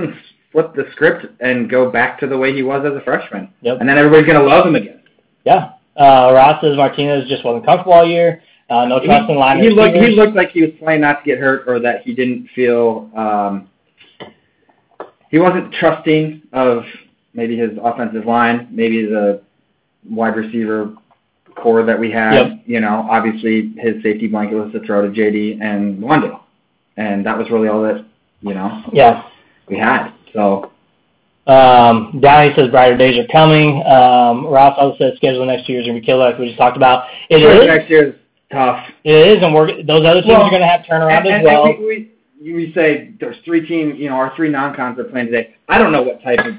[0.53, 3.53] flip the script and go back to the way he was as a freshman.
[3.63, 3.79] Yep.
[3.81, 5.03] And then everybody's going to love him again.
[5.45, 5.73] Yeah.
[6.01, 8.43] Uh, Ross says Martinez just wasn't comfortable all year.
[8.71, 11.25] Uh, no trust in line he, he looked he looked like he was playing not
[11.25, 13.69] to get hurt or that he didn't feel um
[15.31, 16.85] he wasn't trusting of
[17.35, 19.43] maybe his offensive line, maybe the
[20.09, 20.95] wide receiver
[21.57, 22.35] core that we had.
[22.35, 22.63] Yep.
[22.67, 26.41] You know, obviously his safety blanket was to throw to JD and Wan'Dale.
[26.97, 28.05] And that was really all that,
[28.41, 29.23] you know, Yeah.
[29.69, 30.11] we had.
[30.33, 30.73] So
[31.51, 33.83] Um, Downey says brighter days are coming.
[33.87, 36.59] Um, Ross also says schedule next year is going to be killer, like we just
[36.59, 37.09] talked about.
[37.29, 37.67] It sure, is.
[37.67, 38.15] next year is
[38.53, 38.85] tough.
[39.05, 41.33] It is, and we're those other teams Well, are going to have turnaround And, as
[41.35, 41.65] and, well.
[41.65, 45.27] and we, we, we say there's three teams, you know, our three non-cons are playing
[45.27, 45.55] today.
[45.69, 46.55] I don't know what type of,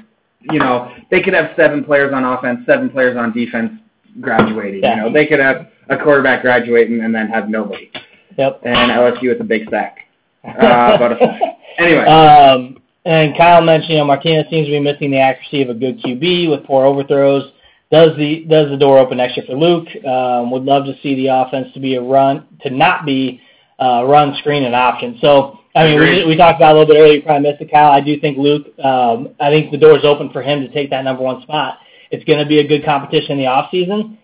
[0.50, 3.72] you know, they could have seven players on offense, seven players on defense
[4.20, 4.82] graduating.
[4.82, 4.96] Yeah.
[4.96, 7.90] You know, they could have a quarterback graduating and then have nobody.
[8.36, 8.60] Yep.
[8.64, 9.98] And LSU with a big sack.
[10.44, 11.40] Uh, sack.
[11.78, 15.70] Anyway, Um, and Kyle mentioned, you know, Martinez seems to be missing the accuracy of
[15.70, 17.50] a good QB with poor overthrows.
[17.90, 19.86] Does the does the door open next year for Luke?
[20.04, 23.40] Um, would love to see the offense to be a run to not be
[23.78, 25.18] uh, run screen and option.
[25.20, 27.14] So I mean, we, we talked about a little bit earlier.
[27.14, 27.90] You probably missed it, Kyle.
[27.90, 28.66] I do think Luke.
[28.78, 31.78] Um, I think the door's open for him to take that number one spot.
[32.10, 34.18] It's going to be a good competition in the off season.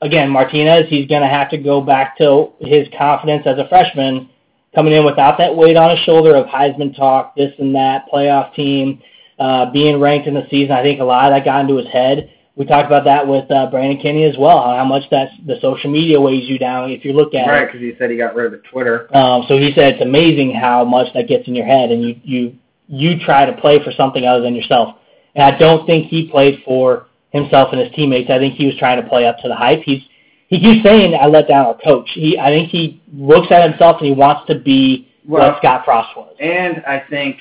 [0.00, 4.28] Again, Martinez, he's going to have to go back to his confidence as a freshman
[4.74, 8.54] coming in without that weight on his shoulder of Heisman talk, this and that, playoff
[8.54, 9.02] team,
[9.38, 10.72] uh, being ranked in the season.
[10.72, 12.30] I think a lot of that got into his head.
[12.56, 15.90] We talked about that with uh, Brandon Kinney as well, how much that's the social
[15.90, 17.50] media weighs you down if you look at right, it.
[17.50, 19.14] Right, because he said he got rid of Twitter.
[19.16, 22.20] Um, so he said it's amazing how much that gets in your head, and you
[22.24, 22.56] you
[22.88, 24.96] you try to play for something other than yourself.
[25.36, 28.28] And I don't think he played for himself and his teammates.
[28.28, 29.82] I think he was trying to play up to the hype.
[29.84, 30.02] He's
[30.48, 32.08] he keeps saying I let down our coach.
[32.12, 35.84] He I think he looks at himself and he wants to be Well, what Scott
[35.84, 36.34] Frost was.
[36.40, 37.36] and I think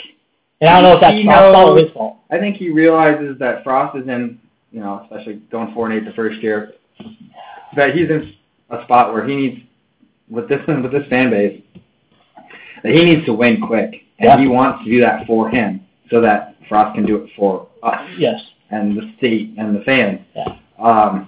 [0.61, 2.17] And I don't know if that's Frost's fault or his fault.
[2.31, 4.39] I think he realizes that Frost is in,
[4.71, 6.73] you know, especially going four and eight the first year,
[7.75, 8.33] that he's in
[8.69, 9.61] a spot where he needs,
[10.29, 11.61] with this with this fan base,
[12.83, 14.39] that he needs to win quick, and Yeah.
[14.39, 18.01] he wants to do that for him, so that Frost can do it for us
[18.17, 18.41] Yes.
[18.71, 20.19] and the state and the fans.
[20.35, 20.53] Yeah.
[20.79, 21.27] Um,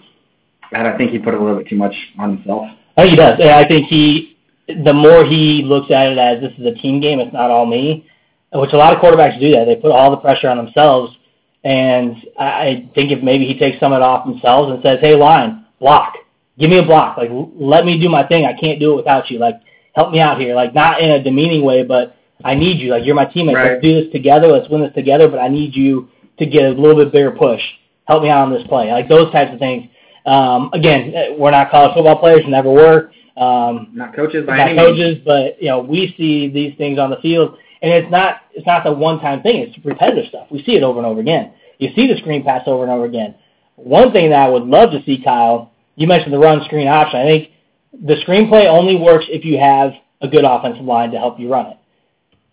[0.71, 2.67] and I think he put a little bit too much on himself.
[2.97, 3.39] I think he does.
[3.39, 6.99] And I think he, the more he looks at it as this is a team
[6.99, 8.05] game, it's not all me,
[8.53, 9.65] which a lot of quarterbacks do that.
[9.65, 11.15] They put all the pressure on themselves.
[11.63, 14.99] And I I think if maybe he takes some of it off themselves and says,
[15.01, 16.15] hey, line, block.
[16.57, 17.17] Give me a block.
[17.17, 18.45] Like, let me do my thing.
[18.45, 19.39] I can't do it without you.
[19.39, 19.55] Like,
[19.93, 20.55] help me out here.
[20.55, 22.91] Like, not in a demeaning way, but I need you.
[22.91, 23.55] Like, you're my teammate.
[23.55, 23.71] Right.
[23.71, 24.47] Let's do this together.
[24.47, 27.61] Let's win this together, but I need you to get a little bit bigger push.
[28.07, 28.91] Help me out on this play.
[28.91, 29.89] Like, those types of things.
[30.29, 33.11] Um, again, eh, we're not college football players, never were.
[33.35, 34.87] Um, Not coaches by not any means.
[34.87, 38.67] coaches, but you know we see these things on the field, And it's not it's
[38.67, 39.61] not the one time thing.
[39.61, 40.47] It's repetitive stuff.
[40.51, 41.53] We see it over and over again.
[41.79, 43.35] You see the screen pass over and over again.
[43.77, 47.19] One thing that I would love to see, Kyle, you mentioned the run screen option.
[47.19, 47.49] I think
[47.93, 51.67] the screenplay only works if you have a good offensive line to help you run
[51.67, 51.77] it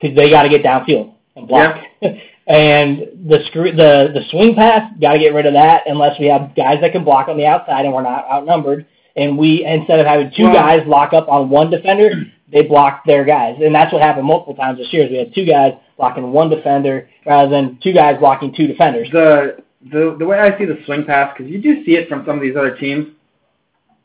[0.00, 1.76] because they got to get downfield and block.
[2.00, 2.12] Yeah.
[2.46, 6.26] and the screw the the swing pass, got to get rid of that unless we
[6.26, 8.86] have guys that can block on the outside and we're not outnumbered.
[9.16, 12.10] And we instead of having two well, guys lock up on one defender,
[12.52, 15.04] they blocked their guys, and that's what happened multiple times this year.
[15.04, 19.08] Is we had two guys blocking one defender rather than two guys blocking two defenders.
[19.10, 22.24] The the the way I see the swing pass, because you do see it from
[22.26, 23.08] some of these other teams,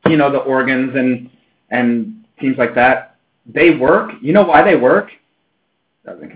[0.07, 1.29] you know, the Oregon's and
[1.69, 4.11] and teams like that, they work.
[4.21, 5.09] You know why they work?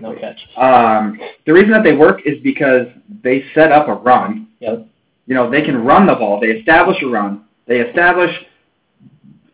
[0.00, 0.40] No catch.
[0.56, 2.86] Um, the reason that they work is because
[3.22, 4.48] they set up a run.
[4.60, 4.86] Yep.
[5.26, 6.40] You know, they can run the ball.
[6.40, 7.44] They establish a run.
[7.66, 8.30] They establish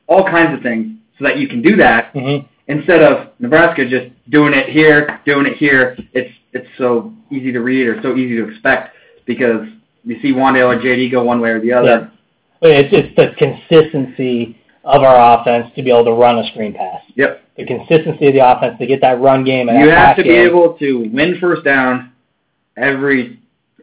[0.06, 2.46] all kinds of things so that you can do that mm-hmm.
[2.68, 5.96] instead of Nebraska just doing it here, doing it here.
[6.12, 9.66] It's it's so easy to read or so easy to expect because
[10.04, 12.12] you see Wan'Dale or JD go one way or the other.
[12.60, 12.68] Yeah.
[12.68, 17.02] It's it's the consistency of our offense to be able to run a screen pass.
[17.14, 17.41] Yep.
[17.56, 19.68] The consistency of the offense to get that run game.
[19.68, 22.12] And you have to be able to win first down
[22.76, 23.38] every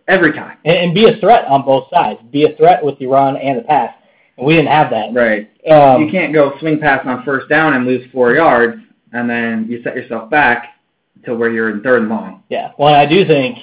[0.08, 0.58] every time.
[0.66, 2.20] And, and be a threat on both sides.
[2.32, 3.94] Be a threat with the run and the pass.
[4.38, 5.14] And we didn't have that.
[5.14, 5.52] Right.
[5.70, 8.82] Um, you can't go swing pass on first down and lose four yards,
[9.14, 10.80] and then you set yourself back
[11.26, 12.44] to where you're in third and long.
[12.50, 12.72] Yeah.
[12.78, 13.58] Well, I do think.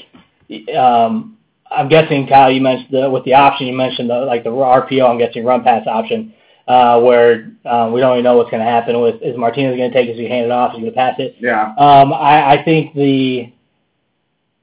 [0.76, 1.36] Um,
[1.68, 3.66] I'm guessing Kyle, you mentioned the, with the option.
[3.66, 5.10] You mentioned the, like the RPO.
[5.10, 6.32] I'm guessing run pass option
[6.66, 9.90] uh, where um, we don't even know what's going to happen with is Martinez going
[9.90, 11.36] to take it, is he hand it off, is he going to pass it?
[11.38, 11.74] Yeah.
[11.78, 13.52] Um, I, I think the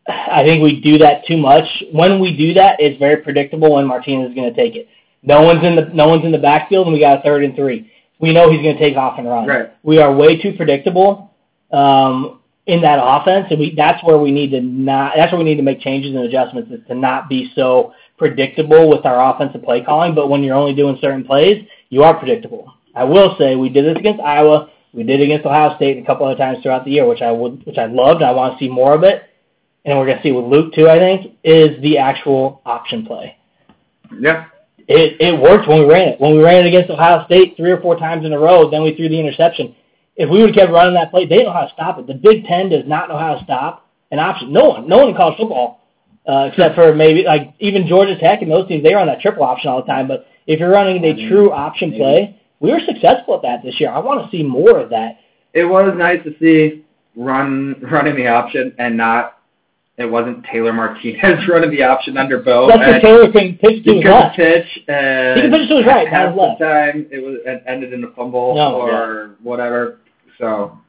[0.07, 1.65] I think we do that too much.
[1.91, 4.87] When we do that, it's very predictable when Martinez is going to take it.
[5.21, 7.55] No one's in the no one's in the backfield, and we got a third and
[7.55, 7.89] three.
[8.19, 9.47] We know he's going to take off and run.
[9.47, 9.71] Right.
[9.83, 11.33] We are way too predictable
[11.71, 15.13] um, in that offense, and we that's where we need to not.
[15.15, 18.89] That's where we need to make changes and adjustments is to not be so predictable
[18.89, 20.13] with our offensive play calling.
[20.13, 22.73] But when you're only doing certain plays, you are predictable.
[22.95, 24.69] I will say we did this against Iowa.
[24.93, 27.31] We did it against Ohio State a couple other times throughout the year, which I
[27.31, 28.21] would, which I loved.
[28.21, 29.23] And I want to see more of it,
[29.85, 30.89] and we're going to see with Luke too.
[30.89, 33.37] I think is the actual option play.
[34.19, 34.47] Yeah.
[34.87, 36.19] It it worked when we ran it.
[36.19, 38.83] When we ran it against Ohio State three or four times in a row, then
[38.83, 39.75] we threw the interception.
[40.15, 42.07] If we would have kept running that play, they know how to stop it.
[42.07, 44.51] The Big Ten does not know how to stop an option.
[44.51, 45.82] No one, no one in college football,
[46.27, 49.43] uh, except for maybe like even Georgia Tech and those teams, they run that triple
[49.43, 50.07] option all the time.
[50.07, 53.91] But if you're running a true option play, we were successful at that this year.
[53.91, 55.19] I want to see more of that.
[55.53, 59.37] It was nice to see run running the option and not
[59.97, 62.67] it wasn't Taylor Martinez running the option under Bo.
[62.67, 64.35] That's because Taylor can pitch to his left.
[64.35, 64.65] pitch.
[64.87, 67.93] And he can pitch to his right, not his the time it was it ended
[67.93, 69.33] in a fumble no, or yeah.
[69.43, 69.99] whatever.
[70.39, 70.79] So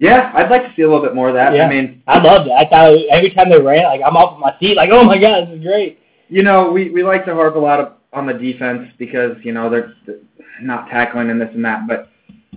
[0.00, 1.54] yeah, I'd like to see a little bit more of that.
[1.54, 1.66] Yeah.
[1.66, 2.52] I mean, I loved it.
[2.52, 5.48] I thought every time they ran, like I'm off my seat, like oh my god,
[5.48, 5.98] this is great.
[6.30, 9.52] You know, we we like to harp a lot of on the defense because you
[9.52, 10.16] know they're, they're
[10.62, 12.08] not tackling and this and that, but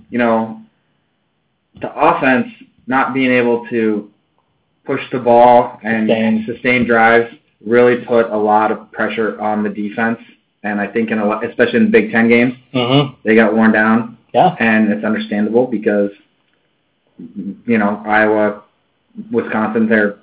[0.09, 0.61] you know
[1.81, 2.47] the offense
[2.87, 4.09] not being able to
[4.85, 7.33] push the ball and sustain, sustain drives
[7.65, 10.19] really put a lot of pressure on the defense.
[10.63, 13.15] And I think in a lot, especially in Big Ten games, mm-hmm.
[13.25, 14.17] they got worn down.
[14.33, 16.09] Yeah, and it's understandable because
[17.17, 18.63] you know Iowa,
[19.31, 20.19] Wisconsin, they're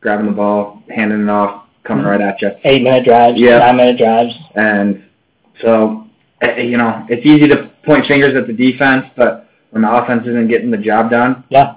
[0.00, 2.50] grabbing the ball, handing it off, coming right at you.
[2.64, 3.58] Eight minute drives, yeah.
[3.58, 4.34] nine minute drives.
[4.54, 5.04] And
[5.60, 6.06] so,
[6.40, 10.22] eh, you know, it's easy to point fingers at the defense, but when the offense
[10.26, 11.76] isn't getting the job done, yeah,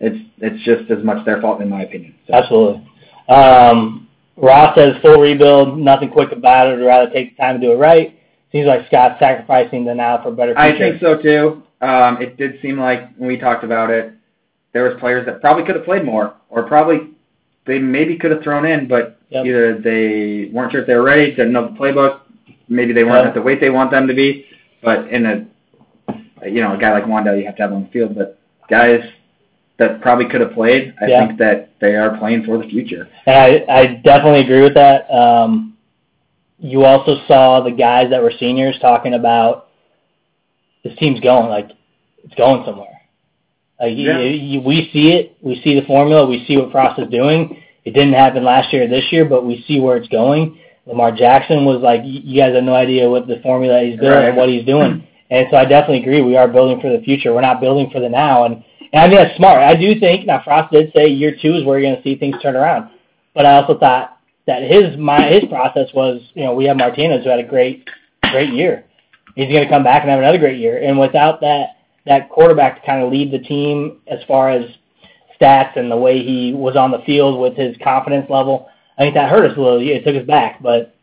[0.00, 2.14] it's it's just as much their fault in my opinion.
[2.26, 2.34] So.
[2.34, 2.90] Absolutely.
[3.28, 6.80] Um, Ross says full rebuild, nothing quick about it.
[6.80, 8.18] I'd rather take the time to do it right.
[8.50, 10.60] Seems like Scott's sacrificing the now for a better future.
[10.60, 11.62] I think so too.
[11.84, 14.14] Um, it did seem like when we talked about it,
[14.72, 17.10] there was players that probably could have played more, or probably
[17.66, 19.44] they maybe could have thrown in, but yep.
[19.44, 22.20] either they weren't sure if they were ready, didn't know the playbook,
[22.68, 23.28] maybe they weren't yep.
[23.28, 24.46] at the weight they want them to be.
[24.82, 25.46] But in a
[26.48, 28.14] you know a guy like Wan'Dale, you have to have on the field.
[28.14, 29.00] But guys
[29.78, 31.26] that probably could have played, I yeah.
[31.26, 33.08] think that they are playing for the future.
[33.26, 35.10] And I I definitely agree with that.
[35.10, 35.76] Um,
[36.58, 39.68] you also saw the guys that were seniors talking about
[40.84, 41.70] this team's going like
[42.22, 43.00] it's going somewhere.
[43.80, 44.20] Like yeah.
[44.20, 47.60] you, you, we see it, we see the formula, we see what Frost is doing.
[47.84, 50.58] It didn't happen last year or this year, but we see where it's going.
[50.86, 54.28] Lamar Jackson was like, you guys have no idea what the formula he's building right.
[54.28, 55.06] and what he's doing.
[55.30, 56.20] And so I definitely agree.
[56.20, 57.32] We are building for the future.
[57.32, 58.44] We're not building for the now.
[58.44, 59.62] And, and I think that's smart.
[59.62, 62.14] I do think now Frost did say year two is where you're going to see
[62.14, 62.90] things turn around.
[63.34, 67.24] But I also thought that his my his process was, you know, we have Martinez
[67.24, 67.88] who had a great
[68.30, 68.84] great year.
[69.34, 70.82] He's going to come back and have another great year.
[70.82, 74.66] And without that that quarterback to kind of lead the team as far as
[75.40, 78.68] stats and the way he was on the field with his confidence level,
[78.98, 79.80] I think that hurt us a little.
[79.80, 80.94] It took us back, but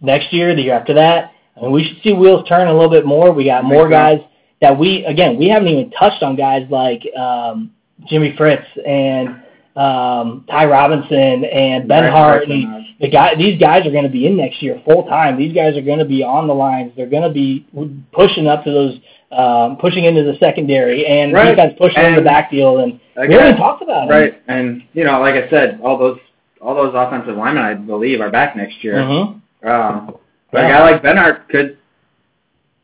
[0.00, 2.90] next year, the year after that, I mean, we should see wheels turn a little
[2.90, 3.32] bit more.
[3.32, 4.18] We got more guys
[4.60, 7.72] that we again we haven't even touched on guys like um,
[8.06, 9.28] Jimmy Fritz and
[9.76, 12.86] um, Ty Robinson and Ben Hart and.
[13.02, 13.34] The guy.
[13.34, 15.36] These guys are going to be in next year full time.
[15.36, 16.92] These guys are going to be on the lines.
[16.96, 17.66] They're going to be
[18.12, 18.98] pushing up to those,
[19.32, 21.50] um, pushing into the secondary and Right.
[21.50, 22.80] defense pushing into the backfield.
[22.80, 24.10] And we haven't talked about it.
[24.12, 26.18] Right, and you know, like I said, all those
[26.62, 28.94] all those offensive linemen, I believe, are back next year.
[28.94, 29.68] Mm-hmm.
[29.68, 30.16] Um,
[30.52, 30.66] but Yeah.
[30.66, 31.78] a guy like Benhart could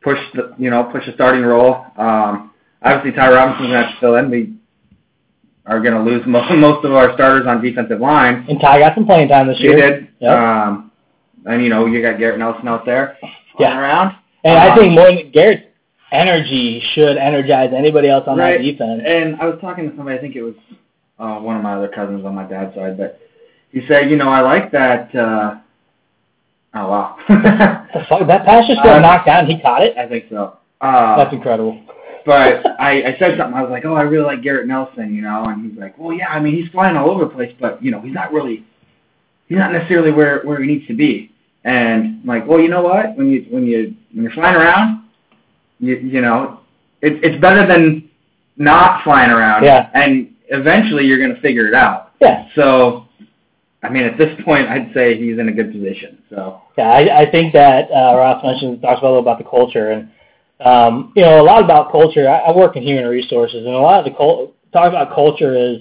[0.02, 1.86] push the you know push a starting role.
[1.96, 2.50] Um,
[2.82, 4.30] obviously, Ty Robinson's have to fill in.
[4.30, 4.54] We
[5.68, 8.44] are gonna lose most most of our starters on defensive line.
[8.48, 9.76] And Ty got some playing time this year.
[9.76, 10.08] He did.
[10.20, 10.30] Yep.
[10.38, 10.90] Um,
[11.46, 13.16] and you know, you got Garrett Nelson out there
[13.58, 13.78] Yeah.
[13.78, 14.14] around.
[14.44, 15.62] And I Um, think more than Garrett's
[16.10, 18.56] energy should energize anybody else on Right.
[18.58, 19.02] that defense.
[19.06, 20.54] And I was talking to somebody, I think it was
[21.18, 23.18] uh, one of my other cousins on my dad's side, but
[23.72, 25.14] he said, you know, I like that.
[25.14, 25.56] Uh,
[26.74, 29.46] oh wow, The fuck, that pass just got Uh, knocked down.
[29.46, 29.96] He caught it.
[29.98, 30.56] I think so.
[30.80, 31.76] Uh, That's incredible.
[32.28, 33.54] But I, I said something.
[33.54, 36.14] I was like, oh, I really like Garrett Nelson, you know, and he's like, well,
[36.14, 38.66] yeah, I mean, he's flying all over the place, but you know, he's not really,
[39.46, 41.32] he's not necessarily where where he needs to be.
[41.64, 43.16] And I'm like, well, you know what?
[43.16, 45.08] When you when you when you're flying around,
[45.80, 46.60] you you know,
[47.00, 48.10] it's it's better than
[48.58, 49.64] not flying around.
[49.64, 49.88] Yeah.
[49.94, 52.12] And eventually, you're going to figure it out.
[52.20, 52.46] Yeah.
[52.54, 53.06] So,
[53.82, 56.22] I mean, at this point, I'd say he's in a good position.
[56.28, 56.60] So.
[56.76, 60.10] Yeah, I, I think that uh, Ross mentioned talks a little about the culture, and
[60.64, 62.28] um, you know a lot about culture.
[62.28, 65.56] I, I work in human resources, and a lot of the cul- talk about culture
[65.56, 65.78] is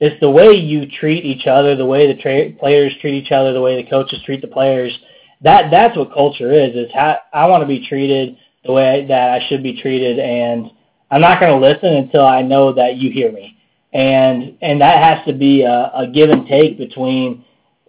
[0.00, 3.52] it's the way you treat each other, the way the tra- players treat each other,
[3.52, 4.96] the way the coaches treat the players.
[5.42, 6.74] That that's what culture is.
[6.74, 10.70] Is how I want to be treated the way that I should be treated, and
[11.10, 13.56] I'm not going to listen until I know that you hear me.
[13.92, 17.44] And and that has to be a, a give and take between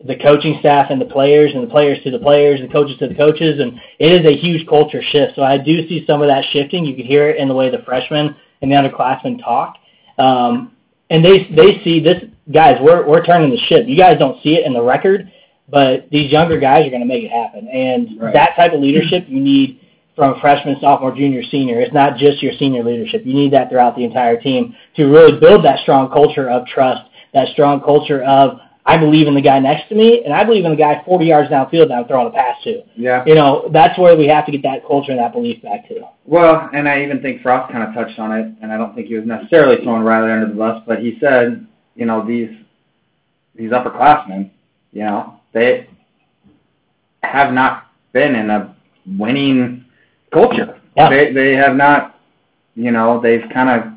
[0.05, 2.97] the coaching staff and the players, and the players to the players, and the coaches
[2.99, 5.33] to the coaches, and it is a huge culture shift.
[5.35, 6.85] So I do see some of that shifting.
[6.85, 9.77] You can hear it in the way the freshmen and the underclassmen talk,
[10.17, 10.71] um,
[11.09, 12.77] and they they see this guys.
[12.81, 13.85] We're we're turning the ship.
[13.87, 15.31] You guys don't see it in the record,
[15.69, 18.33] but these younger guys are going to make it happen, and Right.
[18.33, 19.79] that type of leadership you need
[20.15, 21.79] from freshman, sophomore, junior, senior.
[21.79, 23.25] It's not just your senior leadership.
[23.25, 27.03] You need that throughout the entire team to really build that strong culture of trust,
[27.33, 30.65] that strong culture of I believe in the guy next to me, and I believe
[30.65, 32.81] in the guy 40 yards downfield that I'm throwing a pass to.
[32.95, 33.23] Yeah.
[33.27, 36.01] You know, that's where we have to get that culture and that belief back to.
[36.25, 39.07] Well, and I even think Frost kind of touched on it, and I don't think
[39.07, 42.49] he was necessarily throwing Riley under the bus, but he said, you know, these
[43.55, 44.49] these upperclassmen,
[44.93, 45.87] you know, they
[47.21, 49.85] have not been in a winning
[50.33, 50.79] culture.
[50.97, 51.09] Yeah.
[51.09, 52.19] They they have not,
[52.75, 53.93] you know, they've kind of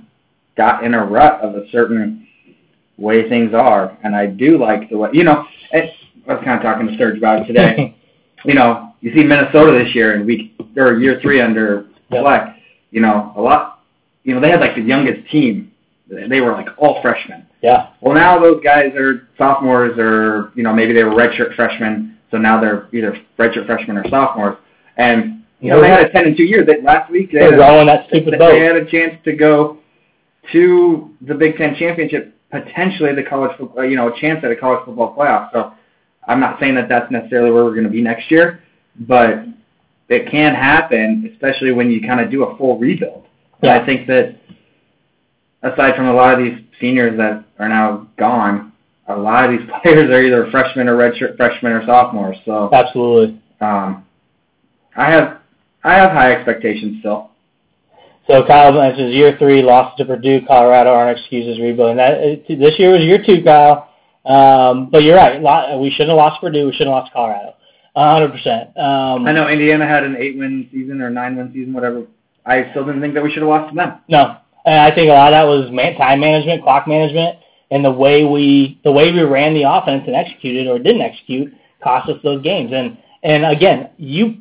[0.56, 2.13] got in a rut of a certain
[2.96, 5.90] way things are, and I do like the way, you know, it,
[6.28, 7.96] I was kind of talking to Sturge about it today.
[8.44, 12.22] you know, you see Minnesota this year in week or year three under Yep.
[12.22, 12.56] Fleck,
[12.90, 13.80] you know, a lot,
[14.24, 15.72] you know, they had like the youngest team.
[16.08, 17.46] They were like all freshmen.
[17.62, 17.88] yeah.
[18.02, 22.36] Well, now those guys are sophomores, or you know, maybe they were redshirt freshmen, so
[22.36, 24.56] now they're either redshirt freshmen or sophomores.
[24.98, 26.62] And you know, they had a ten and two year.
[26.64, 28.60] They, last week they They're had, a, rowing that they, stupid they boat.
[28.60, 29.78] had a chance to go
[30.52, 34.56] to the Big Ten championship, potentially the college, football, you know, a chance at a
[34.56, 35.50] college football playoff.
[35.52, 35.72] So
[36.28, 38.62] I'm not saying that that's necessarily where we're going to be next year,
[39.00, 39.44] but
[40.08, 43.24] it can happen, especially when you kind of do a full rebuild.
[43.62, 43.80] And Yeah.
[43.80, 44.36] I think that
[45.62, 48.72] aside from a lot of these seniors that are now gone,
[49.08, 52.36] a lot of these players are either freshmen or redshirt freshmen or sophomores.
[52.44, 53.40] So Absolutely.
[53.60, 54.04] um,
[54.96, 55.38] I have
[55.82, 57.30] I have high expectations still.
[58.26, 61.98] So Kyle mentions year three, lost to Purdue, Colorado aren't excuses rebuilding.
[61.98, 63.90] That this year was year two, Kyle.
[64.24, 65.38] Um, but you're right.
[65.78, 66.66] We shouldn't have lost Purdue.
[66.66, 67.54] We shouldn't have lost Colorado.
[67.96, 68.76] A hundred percent.
[68.76, 72.06] Um, I know Indiana had an eight win season or nine win season, whatever.
[72.46, 74.00] I still didn't think that we should have lost to them.
[74.08, 77.38] No, and I think a lot of that was man, time management, clock management,
[77.70, 81.52] and the way we the way we ran the offense and executed or didn't execute
[81.82, 82.72] cost us those games.
[82.72, 84.38] And and again, you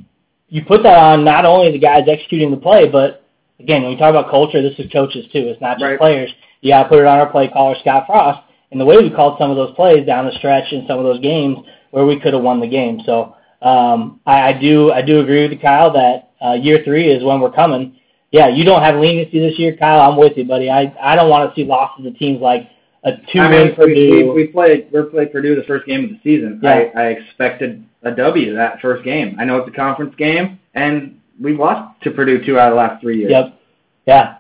[0.47, 3.22] you put that on not only the guys executing the play, but
[3.59, 5.47] again, when you talk about culture, this is coaches too.
[5.47, 5.99] It's not just Right.
[5.99, 6.33] players.
[6.61, 8.41] You got to put it on our play caller Scott Frost.
[8.71, 11.03] And the way we called some of those plays down the stretch in some of
[11.03, 11.57] those games
[11.91, 13.01] where we could have won the game.
[13.05, 17.09] So um, I, I do I do agree with you, Kyle, that uh, year three
[17.11, 17.95] is when we're coming
[18.33, 20.01] yeah, you don't have leniency this year, Kyle.
[20.11, 20.69] I'm with you, buddy.
[20.69, 22.67] I I don't want to see losses to teams like
[23.03, 23.93] a two I mean, Purdue.
[23.93, 26.59] we, we, we played we played Purdue the first game of the season.
[26.61, 26.89] Yeah.
[26.95, 29.37] I, I expected a W that first game.
[29.39, 32.77] I know it's a conference game, and we lost to Purdue two out of the
[32.77, 33.31] last three years.
[33.31, 33.59] Yep.
[34.07, 34.37] Yeah.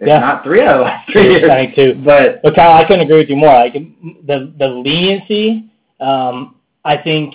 [0.00, 0.18] Yeah.
[0.18, 1.50] not three out of the last three years.
[1.50, 2.02] I think too.
[2.04, 3.54] But But Kyle, I couldn't agree with you more.
[3.54, 5.70] Like the the leniency,
[6.00, 7.34] um, I think,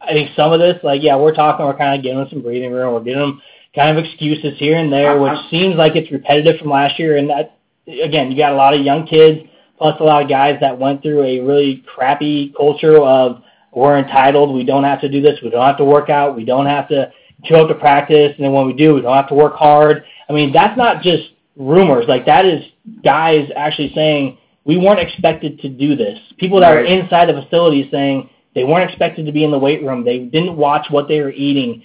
[0.00, 2.42] I think some of this, like yeah, we're talking, we're kind of giving them some
[2.42, 3.40] breathing room, we're giving them
[3.74, 5.22] kind of excuses here and there, Uh-huh.
[5.40, 7.16] which seems like it's repetitive from last year.
[7.16, 7.56] And that,
[7.86, 9.40] again, you got a lot of young kids,
[9.78, 13.42] plus a lot of guys that went through a really crappy culture of
[13.72, 16.44] we're entitled, we don't have to do this, we don't have to work out, we
[16.44, 17.12] don't have to
[17.44, 20.04] show up to practice, and then when we do, we don't have to work hard.
[20.28, 22.06] I mean, that's not just rumors.
[22.08, 22.62] Like that is
[23.04, 26.18] guys actually saying we weren't expected to do this.
[26.38, 26.86] People that Right.
[26.86, 30.04] inside the facility saying they weren't expected to be in the weight room.
[30.04, 31.82] They didn't watch what they were eating.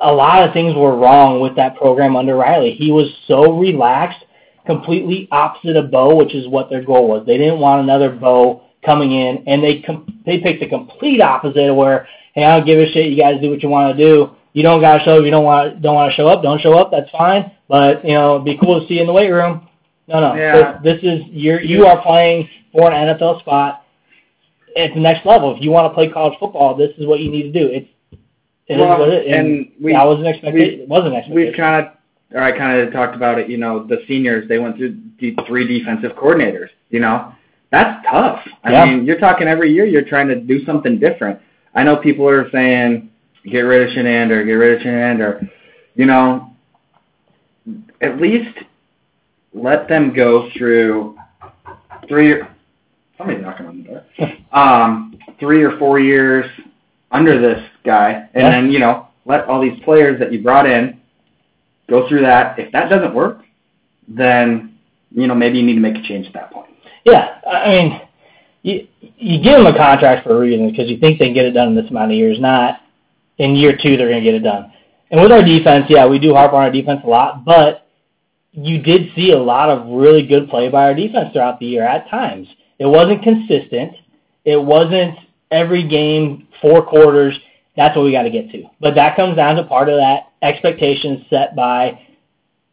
[0.00, 2.72] A lot of things were wrong with that program under Riley.
[2.72, 4.24] He was so relaxed,
[4.66, 7.24] completely opposite of Bo, which is what their goal was.
[7.26, 11.68] They didn't want another Bo coming in, and they com- they picked the complete opposite
[11.70, 13.10] of where, hey, I don't give a shit.
[13.10, 14.30] You guys do what you want to do.
[14.52, 15.24] You don't gotta show up.
[15.24, 16.42] You don't want don't want to show up.
[16.42, 16.90] Don't show up.
[16.90, 17.50] That's fine.
[17.68, 19.68] But you know, it'd be cool to see you in the weight room.
[20.06, 20.34] No, no.
[20.34, 20.78] Yeah.
[20.82, 23.84] This, this is you're you are playing for an NFL spot
[24.76, 25.56] at the next level.
[25.56, 27.66] If you want to play college football, this is what you need to do.
[27.68, 27.88] It's
[28.66, 29.34] it is Well, what it is.
[29.34, 30.78] and we- that wasn't expectation.
[30.78, 31.34] we- It was an expectation.
[31.34, 31.92] we've kind of,
[32.34, 33.48] or I kind of talked about it.
[33.50, 34.96] You know, the seniors they went through
[35.46, 36.68] three defensive coordinators.
[36.90, 37.32] You know,
[37.74, 38.46] that's tough.
[38.62, 38.84] I Yeah.
[38.84, 39.84] mean, you're talking every year.
[39.84, 41.40] You're trying to do something different.
[41.74, 43.10] I know people are saying,
[43.44, 45.48] get rid of Chinander, get rid of Chinander.
[45.96, 46.50] You know,
[48.00, 48.56] at least
[49.52, 51.16] let them go through
[52.08, 52.40] three.
[53.18, 54.04] Somebody's knocking on the door.
[54.52, 56.46] Um, three or four years
[57.10, 58.50] under this guy, and Yeah.
[58.52, 60.96] then you know let all these players that you brought in
[61.88, 62.56] go through that.
[62.56, 63.40] If that doesn't work,
[64.06, 64.74] then
[65.10, 66.68] you know maybe you need to make a change at that point.
[67.04, 68.00] Yeah, I mean,
[68.62, 71.44] you you give them a contract for a reason because you think they can get
[71.44, 72.38] it done in this amount of years.
[72.40, 72.80] Not
[73.38, 74.72] in year two they're going to get it done.
[75.10, 77.86] And with our defense, yeah, we do harp on our defense a lot, but
[78.52, 81.84] you did see a lot of really good play by our defense throughout the year
[81.84, 82.48] at times.
[82.78, 83.92] It wasn't consistent.
[84.44, 85.16] It wasn't
[85.50, 87.38] every game, four quarters.
[87.76, 88.64] That's what we got to get to.
[88.80, 92.00] But that comes down to part of that expectation set by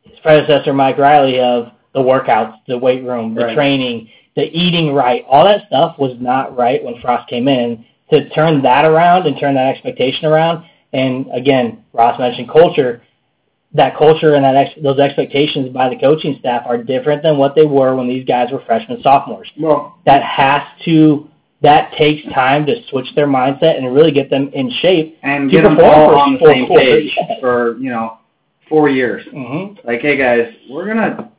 [0.04, 3.56] his predecessor, Mike Riley, of the workouts, the weight room, the Right.
[3.56, 4.10] training,
[4.42, 5.24] the eating right.
[5.30, 7.86] All that stuff was not right when Frost came in.
[8.12, 13.02] To turn that around and turn that expectation around, and again, Ross mentioned culture.
[13.74, 17.56] That culture and that ex- those expectations by the coaching staff are different than what
[17.56, 19.50] they were when these guys were freshmen, sophomores.
[19.58, 21.30] Well, That has to
[21.62, 25.18] that takes time to switch their mindset and really get them in shape.
[25.24, 27.12] and get them all on the same quarters.
[27.16, 28.18] page for you know
[28.68, 29.24] four years.
[29.34, 29.88] Mm-hmm.
[29.88, 31.32] Like, hey guys, we're gonna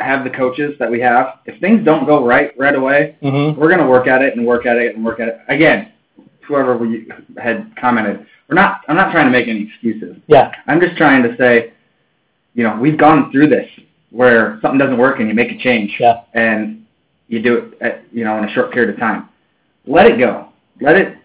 [0.00, 1.40] have the coaches that we have.
[1.46, 3.60] If things don't go right right away, Mm-hmm.
[3.60, 5.92] we're gonna work at it and work at it and work at it again.
[6.46, 8.80] Whoever we had commented, we're not.
[8.88, 10.16] I'm not trying to make any excuses.
[10.28, 10.50] Yeah.
[10.66, 11.72] I'm just trying to say,
[12.54, 13.68] you know, we've gone through this
[14.10, 15.94] where something doesn't work and you make a change.
[16.00, 16.22] Yeah.
[16.32, 16.86] And
[17.28, 19.28] you do it, at, you know, in a short period of time.
[19.86, 20.48] Let it go.
[20.80, 21.18] Let it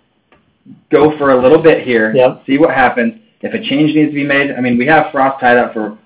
[0.91, 2.13] go for a little bit here.
[2.13, 2.43] Yep.
[2.45, 3.21] See what happens.
[3.41, 5.97] If a change needs to be made, I mean, we have Frost tied up for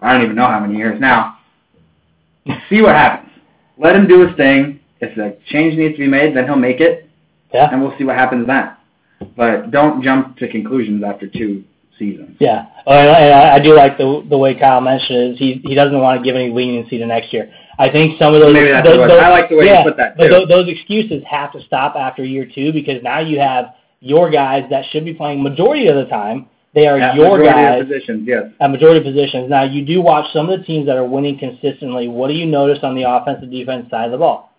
[0.00, 1.38] I don't even know how many years now.
[2.68, 3.30] See what happens.
[3.78, 4.80] Let him do his thing.
[5.00, 7.08] If a change needs to be made, then he'll make it,
[7.52, 7.68] Yeah.
[7.72, 8.70] and we'll see what happens then.
[9.36, 11.64] But don't jump to conclusions after two
[11.98, 12.36] seasons.
[12.40, 15.74] Yeah, oh, and I, I do like the the way Kyle mentioned is he he
[15.74, 17.52] doesn't want to give any leniency to next year.
[17.78, 19.96] I think some of those Maybe that's those, those- I like the way you put
[19.96, 23.74] that, But those, those excuses have to stop after year two because now you have
[24.00, 26.46] your guys that should be playing majority of the time.
[26.74, 28.44] They are At your majority guys of positions, yes.
[28.60, 29.50] at majority of positions.
[29.50, 32.08] Now you do watch some of the teams that are winning consistently.
[32.08, 34.50] What do you notice on the offensive defense side of the ball?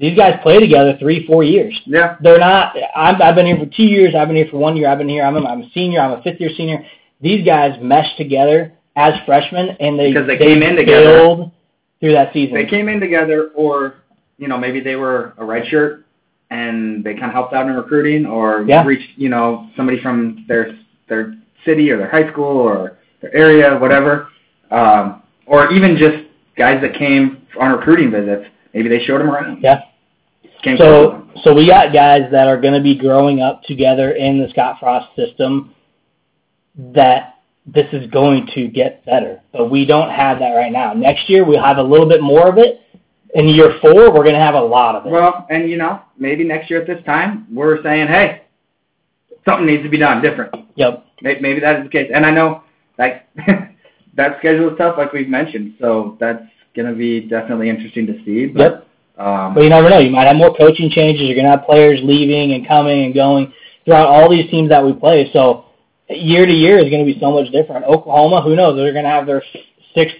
[0.00, 2.16] These guys play together three, four years Yeah.
[2.20, 2.74] they're not.
[2.94, 4.14] I'm, I've been here for two years.
[4.14, 4.88] I've been here for one year.
[4.88, 5.24] I've been here.
[5.24, 6.00] I'm a, I'm a senior.
[6.00, 6.84] I'm a fifth year senior.
[7.20, 11.50] These guys mesh together as freshmen, and they Because they came in together.
[12.00, 12.54] through that season.
[12.54, 13.94] They came in together, or
[14.38, 16.04] you know, maybe they were a red shirt
[16.50, 18.84] and they kind of helped out in recruiting, or Yeah.
[18.84, 20.74] reached you know somebody from their
[21.08, 21.34] their
[21.64, 24.28] city or their high school or their area, whatever,
[24.70, 26.18] um, or even just
[26.56, 28.46] guys that came on recruiting visits.
[28.74, 29.62] Maybe they showed them around.
[29.62, 29.82] Yeah.
[30.62, 34.40] Came So so we got guys that are going to be growing up together in
[34.42, 35.74] the Scott Frost system.
[36.76, 37.34] That
[37.66, 40.94] this is going to get better, but we don't have that right now.
[40.94, 42.80] Next year we'll have a little bit more of it.
[43.34, 45.10] In year four, we're going to have a lot of it.
[45.10, 48.42] Well, and you know, maybe next year at this time, we're saying, hey,
[49.44, 50.54] something needs to be done different.
[50.76, 51.04] Yep.
[51.22, 52.10] May- Maybe that is the case.
[52.14, 52.62] And I know
[52.98, 53.26] like
[54.16, 55.74] that schedule is tough, like we've mentioned.
[55.80, 56.42] So that's
[56.74, 58.46] going to be definitely interesting to see.
[58.46, 58.60] But,
[59.18, 59.26] Yep.
[59.26, 59.98] Um, But you never know.
[59.98, 61.22] You might have more coaching changes.
[61.26, 63.52] You're going to have players leaving and coming and going
[63.84, 65.28] throughout all these teams that we play.
[65.32, 65.64] So
[66.08, 67.84] year to year is going to be so much different.
[67.84, 68.76] Oklahoma, who knows?
[68.76, 69.42] They're going to have their
[69.94, 70.16] sixth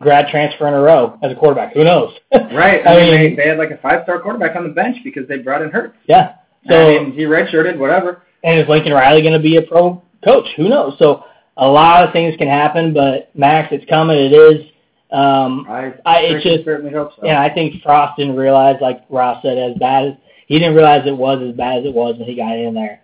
[0.00, 1.74] grad transfer in a row as a quarterback.
[1.74, 2.14] Who knows?
[2.32, 2.86] Right.
[2.86, 5.26] I, I mean, mean, they, they had like a five-star quarterback on the bench because
[5.28, 5.96] they brought in Hurts.
[6.06, 6.34] Yeah.
[6.68, 8.22] So I mean, he redshirted, whatever.
[8.42, 10.46] And is Lincoln Riley going to be a pro coach?
[10.56, 10.94] Who knows?
[10.98, 11.24] So
[11.56, 14.16] a lot of things can happen, but Max, it's coming.
[14.16, 14.66] It is.
[15.12, 17.26] Um, I, I it's just certainly hope so.
[17.26, 20.12] Yeah, I think Frost didn't realize, like Ross said, as bad as
[20.46, 23.00] he didn't realize it was as bad as it was when he got in there,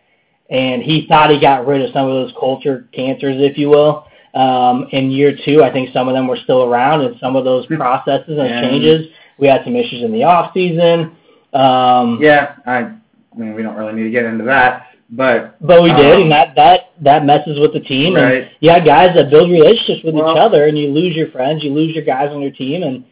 [0.49, 4.07] and he thought he got rid of some of those culture cancers, if you will.
[4.37, 7.45] Um, in year two, I think some of them were still around, and some of
[7.45, 9.07] those processes and changes.
[9.39, 11.17] We had some issues in the off season.
[11.55, 12.93] Um, yeah, I, I
[13.35, 16.33] mean, we don't really need to get into that, but but we um, did, and
[16.33, 18.15] that that that messes with the team.
[18.15, 18.43] Right.
[18.43, 21.31] And you have guys that build relationships with Well- each other, and you lose your
[21.31, 23.05] friends, you lose your guys on your team, and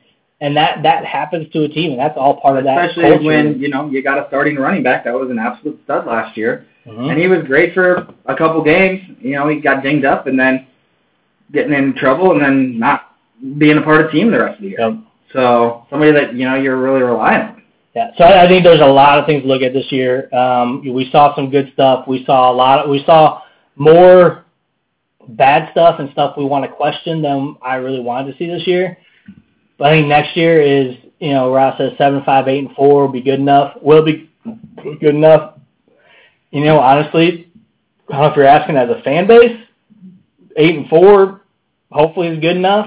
[0.42, 3.24] and that that happens to a team, and that's all part of that especially culture.
[3.24, 6.36] when you know you got a starting running back that was an absolute stud last
[6.36, 7.10] year, Mhm.
[7.10, 9.00] and he was great for a couple games.
[9.22, 10.66] You know, he got dinged up and then
[11.54, 13.16] getting in trouble and then not
[13.58, 14.80] being a part of the team the rest of the year.
[14.80, 14.98] Yep.
[15.32, 17.62] So somebody that you know you're really relying on.
[17.94, 20.32] Yeah, so I, I think there's a lot of things to look at this year.
[20.34, 22.06] Um, we saw some good stuff.
[22.08, 22.80] We saw a lot.
[22.80, 23.42] Of, we saw
[23.76, 24.44] more
[25.28, 28.66] bad stuff and stuff we want to question than I really wanted to see this
[28.66, 28.98] year.
[29.78, 33.06] But I think next year is, you know, Ross says seven, five, eight, and four
[33.06, 33.76] will be good enough.
[33.80, 34.30] Will be
[35.00, 35.58] good enough.
[36.50, 37.50] You know, honestly,
[38.08, 39.56] I don't know if you're asking as a fan base,
[40.56, 41.42] eight and four
[41.94, 42.86] hopefully is good enough.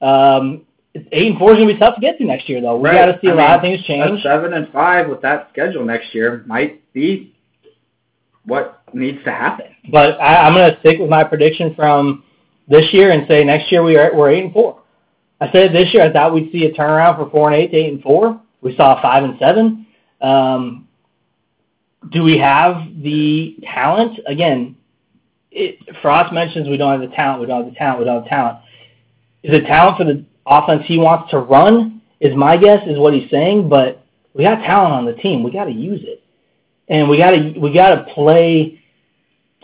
[0.00, 0.66] Um,
[1.12, 2.76] eight and four is going to be tough to get to next year, though.
[2.76, 3.06] We Right.
[3.06, 4.22] got to see a I lot mean, of things change.
[4.22, 7.34] seven and five with that schedule next year might be
[8.44, 9.66] what needs to happen.
[9.90, 12.22] But I, I'm going to stick with my prediction from
[12.68, 14.82] this year and say next year we are we're eight and four.
[15.40, 17.76] I said this year I thought we'd see a turnaround for four and eight to
[17.76, 18.40] eight and four.
[18.60, 19.86] We saw five and seven.
[20.20, 20.88] Um,
[22.12, 24.20] do we have the talent?
[24.26, 24.76] Again,
[25.54, 27.40] it, Frost mentions we don't have the talent.
[27.40, 28.00] We don't have the talent.
[28.00, 28.58] We don't have talent.
[29.42, 32.02] Is it talent for the offense he wants to run?
[32.20, 33.68] Is my guess is what he's saying.
[33.68, 35.42] But we got talent on the team.
[35.42, 36.22] We got to use it,
[36.88, 38.82] and we got to we got to play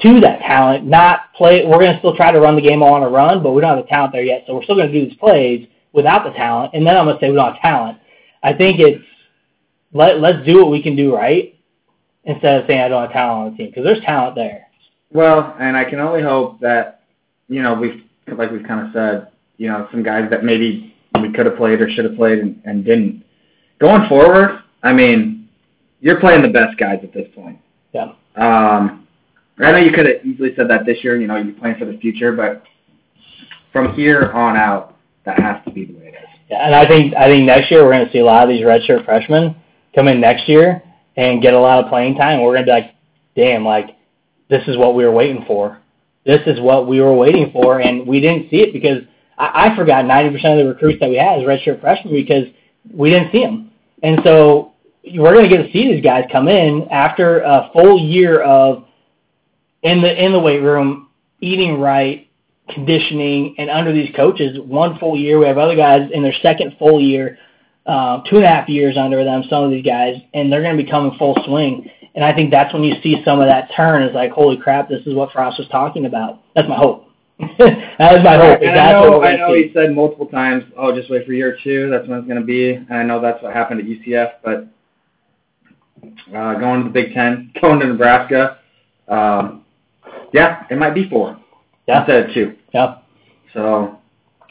[0.03, 1.67] to that talent, not play.
[1.67, 3.77] We're going to still try to run the game on a run, but we don't
[3.77, 4.45] have the talent there yet.
[4.47, 6.73] So we're still going to do these plays without the talent.
[6.75, 7.99] And then I'm going to say we don't have talent.
[8.43, 9.05] I think it's
[9.93, 11.59] let let's do what we can do right
[12.25, 14.67] instead of saying I don't have talent on the team because there's talent there.
[15.13, 17.03] Well, and I can only hope that
[17.49, 18.03] you know we've
[18.37, 21.81] like we've kind of said, you know, some guys that maybe we could have played
[21.81, 23.25] or should have played and, and didn't.
[23.81, 25.49] Going forward, I mean,
[26.01, 27.59] you're playing the best guys at this point.
[27.93, 28.13] Yeah.
[28.37, 29.07] Um,
[29.59, 31.21] I know you could have easily said that this year.
[31.21, 32.63] You know, you're playing for the future, but
[33.73, 36.29] from here on out, that has to be the way it is.
[36.51, 38.49] Yeah, and I think I think next year we're going to see a lot of
[38.49, 39.57] these redshirt freshmen
[39.95, 40.83] come in next year
[41.17, 42.41] and get a lot of playing time.
[42.41, 42.95] We're going to be like,
[43.37, 43.97] damn, like
[44.51, 45.79] this is what we were waiting for.
[46.27, 49.03] This is what we were waiting for, and we didn't see it because
[49.39, 52.45] I, I forgot 90% of the recruits that we had as redshirt freshmen because
[52.93, 53.71] we didn't see them.
[54.03, 54.73] And so
[55.05, 58.85] we're going to get to see these guys come in after a full year of
[59.83, 61.09] in the in the weight room,
[61.41, 62.29] eating right,
[62.69, 65.39] conditioning, and under these coaches, one full year.
[65.39, 67.39] We have other guys in their second full year,
[67.87, 69.43] uh, two and a half years under them.
[69.49, 71.91] Some of these guys, and they're going to be coming full swing.
[72.15, 74.03] And I think that's when you see some of that turn.
[74.03, 76.43] Is like, holy crap, this is what Frost was talking about.
[76.55, 77.07] That's my hope.
[77.39, 78.61] that is my hope.
[78.61, 79.69] And That's I know, I know see.
[79.69, 81.89] he said multiple times, "Oh, just wait for year two.
[81.89, 84.67] That's when it's going to be." And I know that's what happened at UCF, but
[86.37, 88.59] uh, going to the Big Ten, going to Nebraska,
[89.09, 89.65] um,
[90.33, 91.39] yeah, it might be four
[91.89, 92.01] Yeah.
[92.01, 92.57] instead of two.
[92.75, 92.97] Yeah.
[93.55, 93.99] So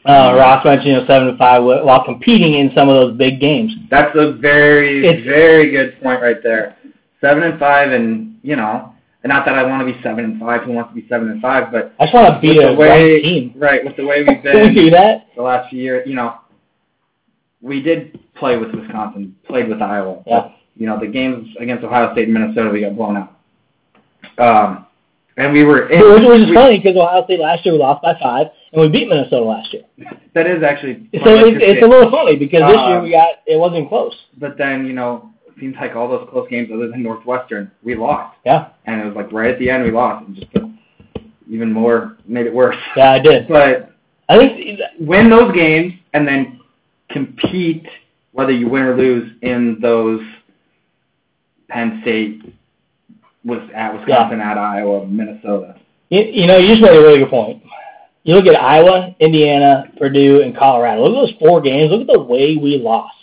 [0.06, 3.18] Uh, Ross mentioned you know seven to five wh- while competing in some of those
[3.18, 3.74] big games.
[3.90, 6.76] that's a very, It's- very good point right there.
[7.22, 8.94] Seven and five, and you know,
[9.26, 10.64] not that I want to be seven and five.
[10.64, 11.72] Who wants to be seven and five?
[11.72, 13.54] But I just want to beat with a the way, team.
[13.58, 15.28] right, with the way we've Can we been do that?
[15.36, 16.36] the last few years, you know,
[17.62, 20.24] we did play with Wisconsin, played with Iowa.
[20.26, 20.52] Yeah.
[20.78, 23.36] You know, the games against Ohio State and Minnesota, we got blown out.
[24.38, 24.86] Um,
[25.36, 26.00] and we were in.
[26.00, 28.82] Which, which is we- funny because Ohio State last year we lost by five, and
[28.82, 29.84] we beat Minnesota last year.
[30.36, 31.10] That is actually.
[31.26, 34.14] So it's, it's a little funny because this year Um, we got it wasn't close.
[34.38, 38.38] But then you know, seems like all those close games, other than Northwestern, we lost.
[38.46, 40.48] Yeah, And it was like right at the end we lost, and just
[41.50, 42.76] even more made it worse.
[42.96, 43.48] yeah, I did.
[43.50, 43.92] But
[44.30, 46.60] I think win those games and then
[47.10, 47.88] compete
[48.34, 50.22] whether you win or lose in those
[51.68, 52.54] Penn State
[53.44, 55.76] was at Wisconsin, at Iowa, Minnesota.
[56.10, 57.64] you, you know you just made a really good point.
[58.24, 61.08] You look at Iowa, Indiana, Purdue, and Colorado.
[61.08, 61.90] Look at those four games.
[61.92, 63.19] Look at the way we lost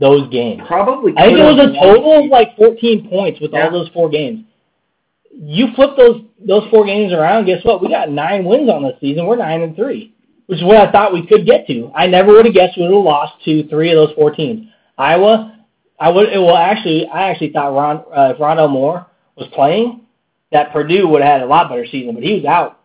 [0.00, 0.62] those games.
[0.66, 1.12] Probably.
[1.16, 3.66] I think it was a total of like 14 points with Yeah.
[3.66, 4.44] all those four games.
[5.32, 7.44] you flip those those four games around.
[7.46, 7.80] Guess what?
[7.80, 9.26] We got nine wins on this season.
[9.26, 10.12] We're nine and three,
[10.46, 11.90] which is what I thought we could get to.
[11.94, 14.66] I never would have guessed we would have lost to three of those four teams.
[14.98, 15.54] Iowa,
[15.98, 16.28] I would.
[16.32, 20.00] Well, actually, I actually thought Ron, uh, if Rondale Moore was playing,
[20.50, 22.14] that Purdue would have had a lot better season.
[22.14, 22.80] But he was out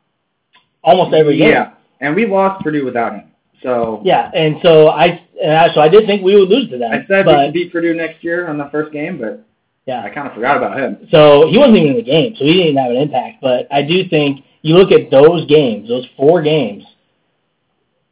[0.84, 1.50] almost every game.
[1.50, 3.32] Yeah, and we lost Purdue without him.
[3.62, 6.78] So Yeah, and so I, and I so I did think we would lose to
[6.78, 6.92] them.
[6.92, 9.46] I said but, we could beat Purdue next year on the first game, but
[9.86, 10.04] yeah.
[10.04, 11.08] I kind of forgot about him.
[11.12, 13.42] So he wasn't even in the game, so he didn't have an impact.
[13.42, 16.84] But I do think you look at those games, those four games.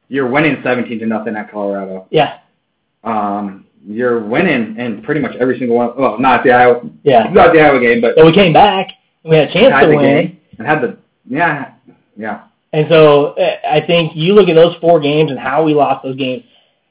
[0.07, 2.07] You're winning 17 to nothing at Colorado.
[2.11, 2.37] Yeah,
[3.03, 5.91] Um, you're winning in pretty much every single one.
[5.97, 7.23] Well, not the Iowa, yeah.
[7.31, 8.89] not the Iowa game, but So we came back
[9.23, 10.05] and we had a chance to the win.
[10.05, 11.73] game and had the yeah,
[12.15, 12.43] yeah.
[12.73, 16.03] And so uh, I think you look at those four games and how we lost
[16.03, 16.43] those games.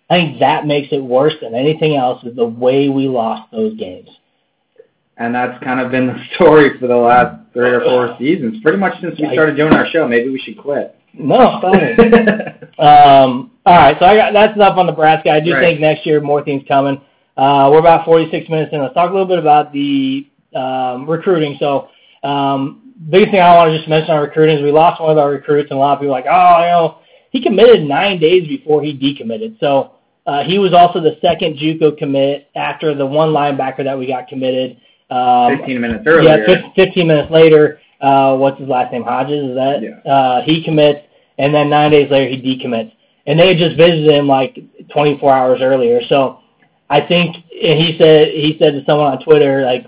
[0.09, 3.75] I think that makes it worse than anything else is the way we lost those
[3.77, 4.09] games.
[5.17, 8.79] And that's kind of been the story for the last three or four seasons, pretty
[8.79, 10.07] much since we started doing our show.
[10.07, 10.97] Maybe we should quit.
[11.15, 11.61] No.
[12.79, 15.31] Um, all right, so I got that's enough on Nebraska.
[15.31, 15.61] I do Right.
[15.61, 17.01] think next year more things coming.
[17.37, 18.81] Uh, we're about 46 minutes in.
[18.81, 21.57] Let's talk a little bit about the um, recruiting.
[21.61, 21.89] So,
[22.25, 25.19] um, biggest thing I want to just mention on recruiting is we lost one of
[25.19, 26.99] our recruits, and a lot of people are like, oh, you know,
[27.31, 29.59] he committed nine days before he decommitted.
[29.59, 29.93] So
[30.27, 34.29] uh, he was also the second JUCO commit after the one linebacker that we got
[34.29, 34.79] committed.
[35.11, 36.47] Um, 15 minutes earlier.
[36.47, 39.03] yeah, 15 minutes later, uh, what's his last name?
[39.03, 39.83] Hodges, is that?
[39.83, 40.11] Yeah.
[40.11, 41.01] Uh, he commits,
[41.39, 42.93] and then nine days later he decommits.
[43.27, 44.59] And they had just visited him like
[44.93, 46.01] 24 hours earlier.
[46.09, 46.41] So
[46.91, 49.87] I think and he said he said to someone on Twitter, like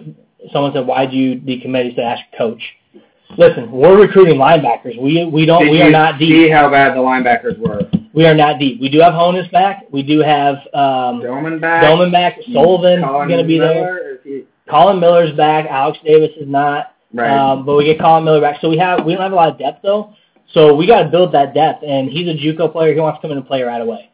[0.53, 2.63] someone said, "Why'd you decommit?" He said, "Ask your coach."
[3.37, 5.01] Listen, we're recruiting linebackers.
[5.01, 6.31] We we don't Did we you are not deep.
[6.31, 7.83] see how bad the linebackers were?
[8.13, 8.81] We are not deep.
[8.81, 9.87] We do have Honas back.
[9.91, 11.83] We do have um, Domann back.
[11.83, 12.37] Domann back.
[12.53, 13.75] Sullivan's Colin going to be there.
[13.75, 15.67] Miller, is he- Colin Miller's back.
[15.69, 16.95] Alex Davis is not.
[17.13, 17.31] Right.
[17.31, 18.61] Um, but we get Colin Miller back.
[18.61, 20.15] So we have we don't have a lot of depth though.
[20.53, 21.83] So we got to build that depth.
[21.83, 22.95] And he's a JUCO player.
[22.95, 24.11] He wants to come in and play right away.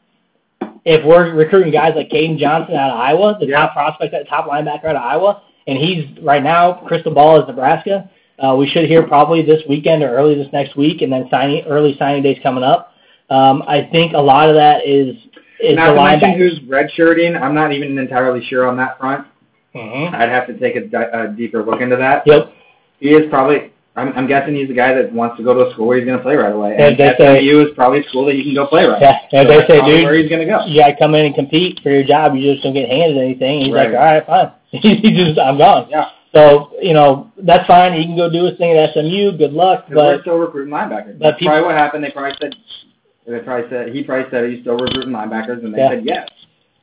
[0.86, 3.56] If we're recruiting guys like Caden Johnson out of Iowa, the Yeah.
[3.66, 7.46] top prospect, that top linebacker out of Iowa, and he's right now crystal ball is
[7.46, 8.08] Nebraska.
[8.42, 11.64] Uh, we should hear probably this weekend or early this next week, and then signing
[11.66, 12.94] early signing days coming up.
[13.28, 15.14] Um, I think a lot of that is
[15.60, 17.40] is Not the to mention who's redshirting.
[17.40, 19.26] I'm not even entirely sure on that front.
[19.74, 20.12] Mhm.
[20.14, 22.26] I'd have to take a, di- a deeper look into that.
[22.26, 22.52] Yep.
[22.98, 23.72] He is probably.
[23.96, 26.06] I'm, I'm guessing he's the guy that wants to go to a school where he's
[26.06, 26.76] going to play right away.
[26.78, 29.02] Yeah, And they say- SMU is probably a school that you can go play right.
[29.02, 30.64] Yeah, yeah, So they say, dude, where he's going to go.
[30.64, 32.34] you gotta come in and compete for your job.
[32.36, 33.56] You just don't get handed anything.
[33.58, 33.90] And he's Right.
[33.90, 34.52] like, all right, fine.
[34.70, 35.88] he just, I'm gone.
[35.90, 36.06] Yeah.
[36.32, 37.92] So you know that's fine.
[37.94, 39.32] He can go do his thing at SMU.
[39.36, 39.86] Good luck.
[39.86, 41.18] 'Cause we're But still recruiting linebackers.
[41.18, 42.04] but That's people- probably what happened.
[42.04, 42.54] They probably said.
[43.26, 45.90] They probably said he probably said he's still recruiting linebackers, and they Yeah.
[45.90, 46.28] said yes.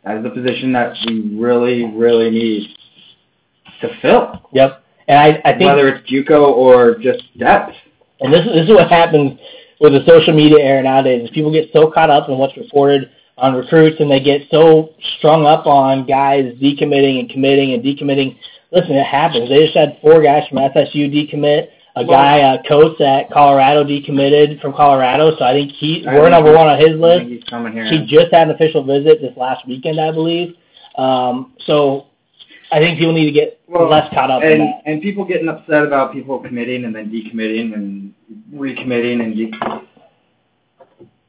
[0.06, 2.70] That is the position that we really, really need
[3.82, 4.82] to fill, yep.
[5.10, 7.74] And I, I think, whether it's JUCO or just depth.
[8.22, 9.38] and this is this is what happens
[9.80, 11.24] with the social media era nowadays.
[11.26, 14.90] Is people get so caught up in what's reported on recruits, and they get so
[15.18, 18.36] strung up on guys decommitting and committing and decommitting.
[18.72, 19.50] Listen, it happens.
[19.50, 21.68] They just had four guys from FSU decommit.
[21.96, 25.36] A Well- guy, uh, Coates at Colorado, decommitted from Colorado.
[25.36, 27.26] So I think he I we're think number one on his list.
[27.26, 27.86] he's coming here.
[27.86, 30.56] He just had an official visit this last weekend, I believe.
[30.96, 32.06] Um, so
[32.72, 34.82] I think people need to get Well, less caught up in and that.
[34.86, 38.14] and people getting upset about people committing and then decommitting and
[38.54, 39.52] recommitting and de-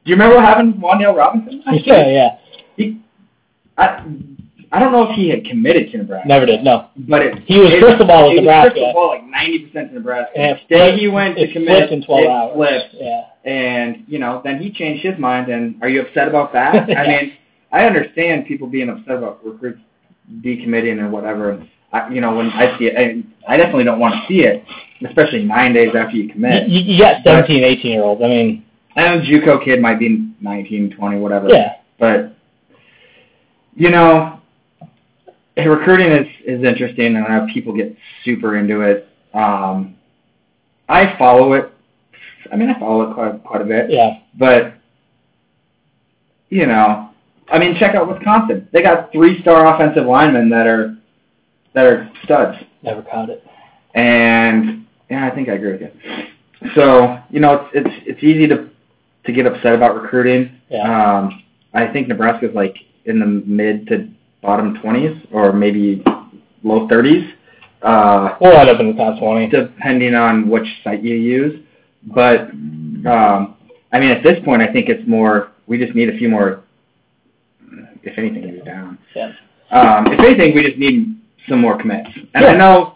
[0.05, 1.61] do you remember what happened to Wan'Dale Robinson?
[1.85, 2.29] Yeah, yeah.
[2.77, 2.97] He,
[3.77, 4.01] I,
[4.71, 6.63] I don't know if he had committed to Nebraska, Never did.
[6.63, 6.89] No.
[7.07, 8.79] but it, He was it, crystal ball with it was Nebraska.
[9.07, 10.37] like ninety percent to Nebraska.
[10.37, 12.53] And it Day he went to it commit, flipped in 12 it hours.
[12.55, 13.21] flipped, Yeah.
[13.51, 15.49] and you know then he changed his mind.
[15.49, 16.75] And are you upset about that?
[16.97, 17.33] I mean,
[17.71, 19.79] I understand people being upset about recruits
[20.41, 21.65] decommitting or whatever.
[21.91, 24.63] I, you know, when I see it, and I definitely don't want to see it,
[25.07, 26.69] especially nine days after you commit.
[26.69, 28.21] you you got 17, 18 year olds.
[28.23, 28.63] I mean,
[28.95, 31.47] I know JUCO kid might be nineteen, twenty, whatever.
[31.49, 31.77] yeah.
[31.97, 32.35] But
[33.75, 34.38] you know,
[35.65, 39.07] recruiting is is interesting, and I know people get super into it.
[39.33, 39.95] Um,
[40.87, 41.71] I follow it.
[42.51, 43.89] I mean, I follow it quite quite a bit.
[43.89, 44.19] Yeah.
[44.37, 44.73] But
[46.49, 47.09] you know,
[47.47, 48.67] I mean, check out Wisconsin.
[48.71, 50.97] They got three star offensive linemen that are
[51.73, 52.57] that are studs.
[52.81, 53.43] Never caught it.
[53.93, 56.71] And yeah, I think I agree with you.
[56.75, 58.69] So you know, it's it's it's easy to
[59.25, 60.59] to get upset about recruiting.
[60.69, 61.19] Yeah.
[61.19, 61.43] Um,
[61.73, 64.09] I think Nebraska's like in the mid to
[64.41, 66.03] bottom twenties, or maybe
[66.63, 67.29] low thirties,
[67.81, 69.47] uh, We'll end up in the top 20.
[69.49, 71.63] depending on which site you use.
[72.03, 73.55] But um,
[73.91, 75.51] I mean, at this point, I think it's more.
[75.67, 76.63] We just need a few more.
[78.03, 78.97] If anything, you're down.
[79.15, 79.31] Yeah.
[79.71, 81.17] Um, if anything, we just need
[81.47, 82.09] some more commits.
[82.33, 82.95] And I know,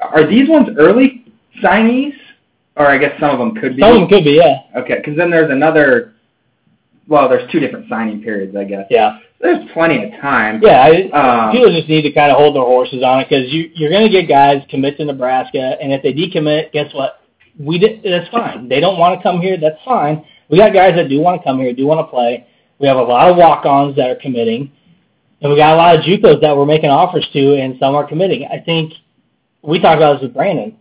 [0.00, 1.24] are these ones early
[1.62, 2.14] signees,
[2.76, 3.82] or I guess some of them could be.
[3.82, 4.80] Some of them could be, yeah.
[4.80, 6.14] Okay, because then there's another.
[7.06, 8.86] Well, there's two different signing periods, I guess.
[8.88, 9.18] Yeah.
[9.40, 10.60] There's plenty of time.
[10.62, 13.52] Yeah, I, Um, people just need to kind of hold their horses on it because
[13.52, 17.20] you, you're going to get guys commit to Nebraska, and if they decommit, guess what?
[17.58, 18.68] We did, that's fine.
[18.68, 19.56] They don't want to come here.
[19.60, 20.24] That's fine.
[20.48, 22.46] We got guys that do want to come here, do want to play.
[22.78, 24.72] We have a lot of walk-ons that are committing,
[25.40, 28.06] and we got a lot of JUCOs that we're making offers to, and some are
[28.06, 28.46] committing.
[28.46, 28.92] I think
[29.62, 30.76] we talked about this with Brandon.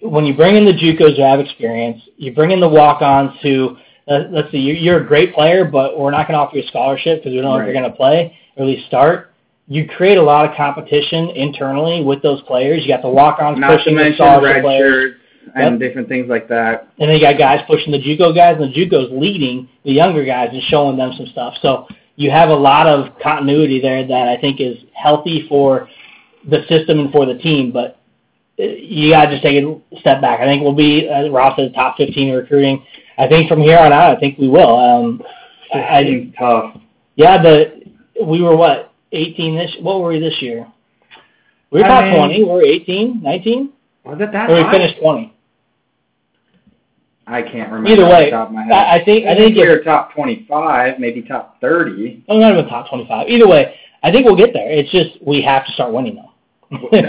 [0.00, 3.76] When you bring in the JUCOs who have experience, you bring in the walk-ons who,
[4.06, 6.66] let's see, you're, you're a great player, but we're not going to offer you a
[6.66, 9.32] scholarship because we don't know if you're going to play or at least start.
[9.68, 12.82] You create a lot of competition internally with those players.
[12.82, 15.12] You got the walk-ons Not to pushing the mention scholarship red players.
[15.12, 15.20] shirts
[15.54, 16.88] and different things like that.
[16.98, 20.24] And then you got guys pushing the JUCO guys, and the JUCOs leading the younger
[20.24, 21.54] guys and showing them some stuff.
[21.62, 21.86] So
[22.16, 25.88] you have a lot of continuity there that I think is healthy for
[26.48, 27.72] the system and for the team.
[27.72, 27.95] But
[28.58, 30.40] you got to just take a step back.
[30.40, 32.84] I think we'll be uh, Ross top 15 recruiting.
[33.18, 34.76] I think from here on out, I think we will.
[34.76, 35.22] Um,
[35.72, 36.80] I, I, tough.
[37.16, 39.74] yeah, but we were what 18 this.
[39.80, 40.66] What were we this year?
[41.70, 42.38] We were I top mean- 20.
[42.44, 43.72] We were 18, 19,
[44.04, 44.72] Was it that or we high?
[44.72, 45.32] finished 20.
[47.28, 47.90] I can't remember.
[47.90, 48.72] Either off the way, top of my head.
[48.72, 52.24] I, I think I think we were top 25, maybe top 30.
[52.28, 53.28] Oh, not even top 25.
[53.28, 54.70] Either way, I think we'll get there.
[54.70, 56.30] It's just we have to start winning though.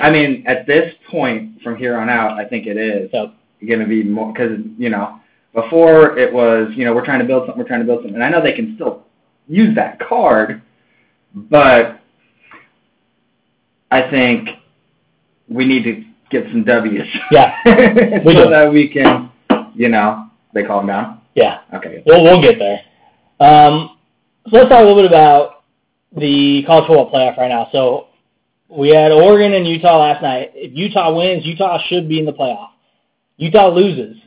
[0.01, 3.31] I mean, at this point, from here on out, I think it is So,
[3.67, 5.19] going to be more because you know
[5.53, 8.15] before it was you know we're trying to build something, we're trying to build something,
[8.15, 9.03] and I know they can still
[9.47, 10.61] use that card,
[11.33, 11.99] but
[13.89, 14.49] I think
[15.49, 17.07] we need to get some W's.
[17.31, 17.71] Yeah, so
[18.23, 18.49] do.
[18.49, 19.31] that we can,
[19.73, 21.21] you know, they calm down.
[21.35, 22.03] yeah, Okay.
[22.05, 22.79] we'll we'll get there.
[23.39, 23.97] Um,
[24.49, 25.63] so let's talk a little bit about
[26.15, 27.67] the college football playoff right now.
[27.71, 28.07] So
[28.69, 30.51] we had Oregon and Utah last night.
[30.53, 32.69] If Utah wins, Utah should be in the playoff.
[33.37, 34.17] Utah loses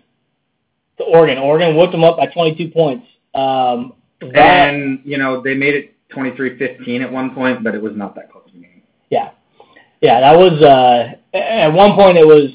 [0.99, 1.39] to Oregon.
[1.39, 3.07] Oregon whooped them up by 22 points.
[3.35, 7.93] Um, that, And you know they made it 23-15 at one point, but it was
[7.95, 8.83] not that close a game.
[9.11, 9.31] yeah,
[10.01, 12.51] yeah, that was uh, at one point it was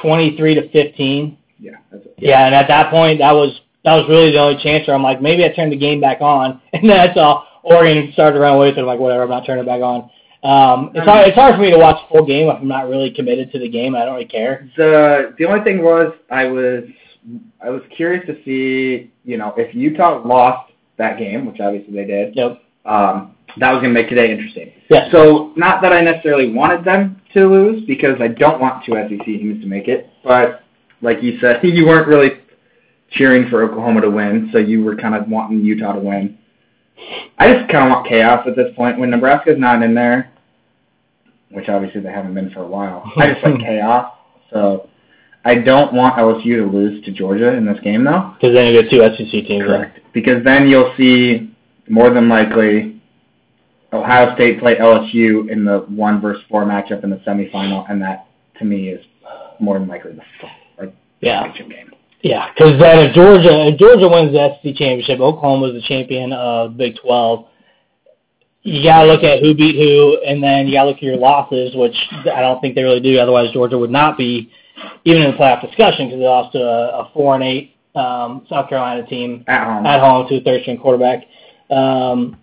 [0.00, 1.38] 23 to 15.
[1.58, 1.72] Yeah.
[1.90, 2.14] That's it.
[2.18, 5.02] Yeah, and at that point, that was that was really the only chance where I'm
[5.02, 8.40] like, maybe I turn the game back on, and then I saw Oregon started to
[8.40, 8.80] run away with it.
[8.80, 10.10] I'm like, whatever, I'm not turning it back on.
[10.44, 11.26] Um, it's hard.
[11.28, 13.68] It's hard for me to watch full game if I'm not really committed to the
[13.68, 13.96] game.
[13.96, 14.68] I don't really care.
[14.76, 16.84] The the only thing was I was
[17.62, 22.04] I was curious to see you know if Utah lost that game, which obviously they
[22.04, 22.36] did.
[22.36, 22.62] Yep.
[22.84, 24.72] Um, that was going to make today interesting.
[24.90, 25.10] Yes.
[25.12, 29.24] So not that I necessarily wanted them to lose because I don't want two SEC
[29.24, 30.62] teams to make it, but
[31.00, 32.40] like you said, you weren't really
[33.10, 36.36] cheering for Oklahoma to win, so you were kind of wanting Utah to win.
[37.38, 38.98] I just kind of want chaos at this point.
[38.98, 40.32] When Nebraska's not in there,
[41.54, 44.12] which obviously they haven't been for a while, I just like chaos.
[44.52, 44.88] So
[45.44, 48.34] I don't want LSU to lose to Georgia in this game, though.
[48.34, 49.64] Because then you get two SEC teams.
[49.64, 50.00] Correct.
[50.12, 51.50] Because then you'll see
[51.88, 53.00] more than likely
[53.92, 58.26] Ohio State play LSU in the one versus four matchup in the semifinal, and that
[58.58, 59.04] to me is
[59.60, 60.22] more than likely the
[60.78, 61.42] like Yeah.
[61.44, 61.90] championship game.
[62.22, 66.32] Yeah, because then if Georgia if Georgia wins the SEC championship, Oklahoma Oklahoma's the champion
[66.32, 67.46] of Big 12.
[68.64, 71.74] You gotta look at who beat who, and then you gotta look at your losses,
[71.76, 71.94] which
[72.24, 73.18] I don't think they really do.
[73.18, 74.50] Otherwise, Georgia would not be
[75.04, 78.44] even in the playoff discussion because they lost to a, a four and eight um,
[78.48, 79.86] South Carolina team At home.
[79.86, 81.24] at home to a third string quarterback.
[81.70, 82.38] Um,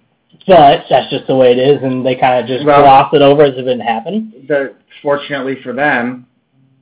[0.48, 3.22] but that's just the way it is, and they kind of just Well- glossed it
[3.22, 4.32] over as if it didn't happen.
[4.48, 6.28] the fortunately for them,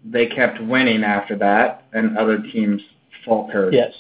[0.06, 2.82] they kept winning after that, and other teams
[3.26, 3.74] faltered.
[3.74, 3.94] Yes.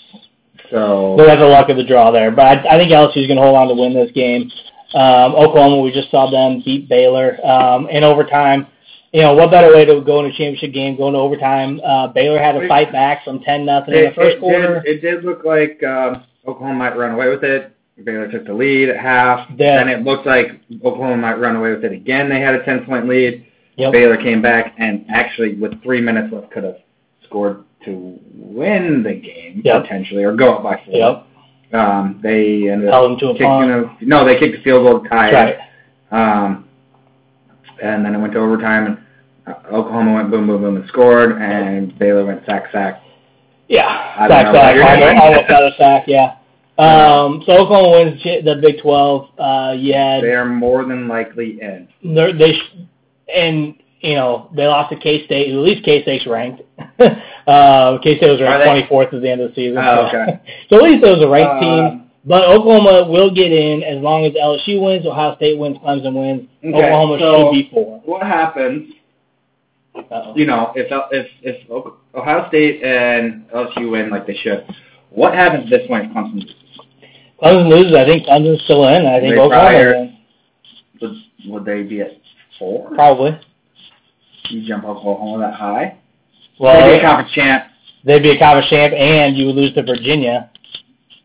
[0.69, 3.37] So They had the luck of the draw there, but I, I think LSU's going
[3.37, 4.51] to hold on to win this game.
[4.93, 8.67] Um, Oklahoma, we just saw them beat Baylor um, in overtime.
[9.13, 11.81] You know, what better way to go in a championship game, going to overtime?
[11.83, 14.81] Uh, Baylor had to fight back from ten nothing in the first it quarter.
[14.81, 17.75] Did, it did look like um, Oklahoma might run away with it.
[18.03, 19.49] Baylor took the lead at half.
[19.57, 19.77] Yeah.
[19.77, 22.29] Then it looked like Oklahoma might run away with it again.
[22.29, 23.45] They had a 10 point lead.
[23.75, 23.91] Yep.
[23.91, 26.77] Baylor came back and actually, with three minutes left, could have
[27.25, 29.83] scored to win the game Yep.
[29.83, 30.95] potentially, or go up by four.
[30.95, 31.27] Yep.
[31.71, 34.01] Um, they ended Held up them to a kicking punt.
[34.01, 35.59] a no, they kicked a field goal to tie That's it.
[36.15, 36.43] right.
[36.45, 36.67] Um,
[37.81, 38.97] and then it went to overtime, and
[39.47, 43.01] uh, Oklahoma went boom, boom, boom, and scored, and Baylor went sack, sack.
[43.67, 44.27] Yeah.
[44.27, 46.03] Sack, sack, almost, another sack.
[46.07, 46.35] Yeah.
[46.79, 49.29] Um, so Oklahoma wins the the Big Twelve.
[49.37, 51.87] Uh, you had They are more than likely in.
[52.15, 52.77] they're, they sh-
[53.35, 55.49] and you know they lost to K State.
[55.51, 56.61] At least K State's ranked.
[56.99, 59.77] uh, K State was ranked twenty fourth at the end of the season.
[59.77, 60.39] Oh, okay.
[60.69, 62.05] so at least it was a ranked Uh, team.
[62.25, 66.49] But Oklahoma will get in as long as LSU wins, Ohio State wins, Clemson wins.
[66.63, 68.01] Okay, Oklahoma so- should be four.
[68.05, 68.93] What happens
[69.95, 70.35] Uh-oh.
[70.35, 71.69] you know, if if if
[72.13, 74.65] Ohio State and LSU win like they should,
[75.09, 76.55] what happens this point if Clemson loses?
[77.41, 77.95] Clemson loses.
[77.95, 79.05] I think Clemson's still in.
[79.05, 80.17] I think They Oklahoma
[81.01, 81.11] Would
[81.47, 82.11] would they be at
[82.59, 82.93] four?
[82.93, 83.31] Probably.
[84.49, 85.97] You jump Oklahoma that high?
[86.59, 87.63] Well, They'd be a conference champ.
[88.03, 90.49] they'd be a conference champ, and you would lose to Virginia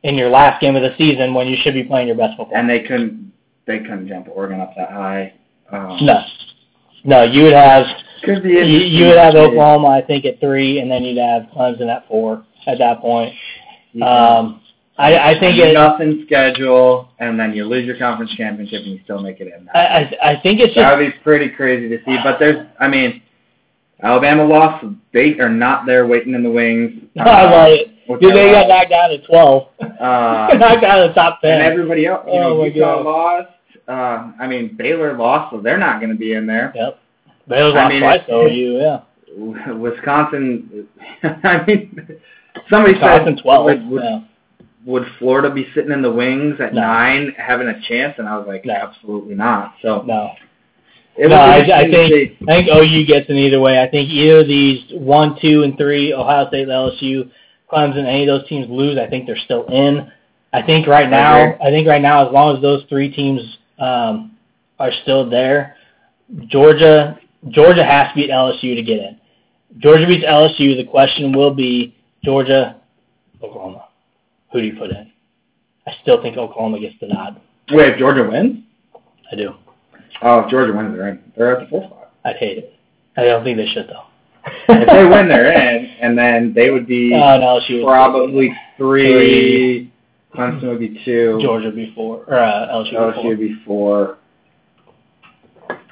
[0.03, 2.57] in your last game of the season when you should be playing your best football.
[2.57, 3.33] and they couldn't
[3.67, 5.33] they couldn't jump Oregon up that high.
[5.73, 6.21] Um, No,
[7.05, 7.87] no, you would have
[8.23, 9.35] could be you, you would have.
[9.35, 13.35] Oklahoma, I think, at three, and then you'd have Clemson at four at that point.
[13.93, 14.07] Yeah.
[14.07, 14.61] Um,
[14.97, 15.75] I, I think it.
[15.75, 19.69] nothing schedule, and then you lose your conference championship and you still make it in.
[19.75, 22.17] I, I I think it's that would be pretty crazy to see.
[22.23, 23.21] But there's, I mean,
[24.03, 24.85] Alabama lost.
[25.13, 26.93] They are not there waiting in the wings.
[27.19, 28.21] I like it.
[28.21, 29.69] Dude, they got knocked out at twelve.
[29.81, 31.55] Uh, knocked out of the top ten.
[31.55, 33.05] and everybody else, you know, Oh, my Utah God.
[33.05, 33.49] lost.
[33.89, 36.73] Uh, I mean, Baylor lost, so they're not going to be in there.
[36.75, 37.01] Yep.
[37.49, 39.73] Baylor's I lost mean, twice it's- You yeah.
[39.73, 40.87] Wisconsin.
[41.23, 42.17] I mean,
[42.71, 43.65] somebody Wisconsin said twelve.
[43.65, 44.21] would, would, yeah.
[44.85, 46.83] Would Florida be sitting in the wings at No.
[46.83, 48.15] nine, having a chance?
[48.19, 48.75] And I was like, No.
[48.75, 49.75] absolutely not.
[49.83, 50.33] So No.
[51.17, 53.81] it no, I, I think I think OU gets in either way.
[53.81, 57.31] I think either of these one, two, and three, Ohio State, LSU,
[57.71, 60.11] Clemson, any of those teams lose, I think they're still in.
[60.53, 61.57] I think right now.
[61.61, 63.41] I think right now, as long as those three teams
[63.79, 64.37] um,
[64.79, 65.77] are still there,
[66.47, 67.19] Georgia,
[67.49, 69.19] Georgia has to beat LSU to get in.
[69.79, 70.77] Georgia beats LSU.
[70.77, 72.77] The question will be Georgia,
[73.43, 73.84] Oklahoma.
[74.55, 75.11] Who do you put in?
[75.85, 77.41] I still think Oklahoma gets the nod.
[77.73, 78.59] Wait, if Georgia wins?
[79.33, 79.53] I do.
[80.23, 81.33] Oh, if Georgia wins, they're in.
[81.37, 82.13] They're at the fourth spot.
[82.25, 82.73] I'd hate it.
[83.17, 84.05] I don't think they should though.
[84.69, 89.93] if they win, they're in, and then they would be Oh, no, she probably three.
[90.33, 91.39] Clemson would be two.
[91.43, 94.19] Georgia before or uh, LSU LSU would be four.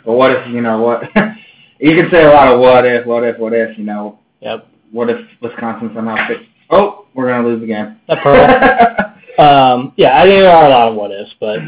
[0.04, 1.02] But what if you know what?
[1.80, 3.76] you can say a lot of what if, what if, what if.
[3.76, 4.68] You know, Yep.
[4.92, 6.44] what if Wisconsin somehow fits?
[6.70, 7.96] Oh, we're gonna lose the game.
[8.08, 9.46] That pearl.
[9.46, 11.58] um, yeah, I think there are a lot of what ifs, but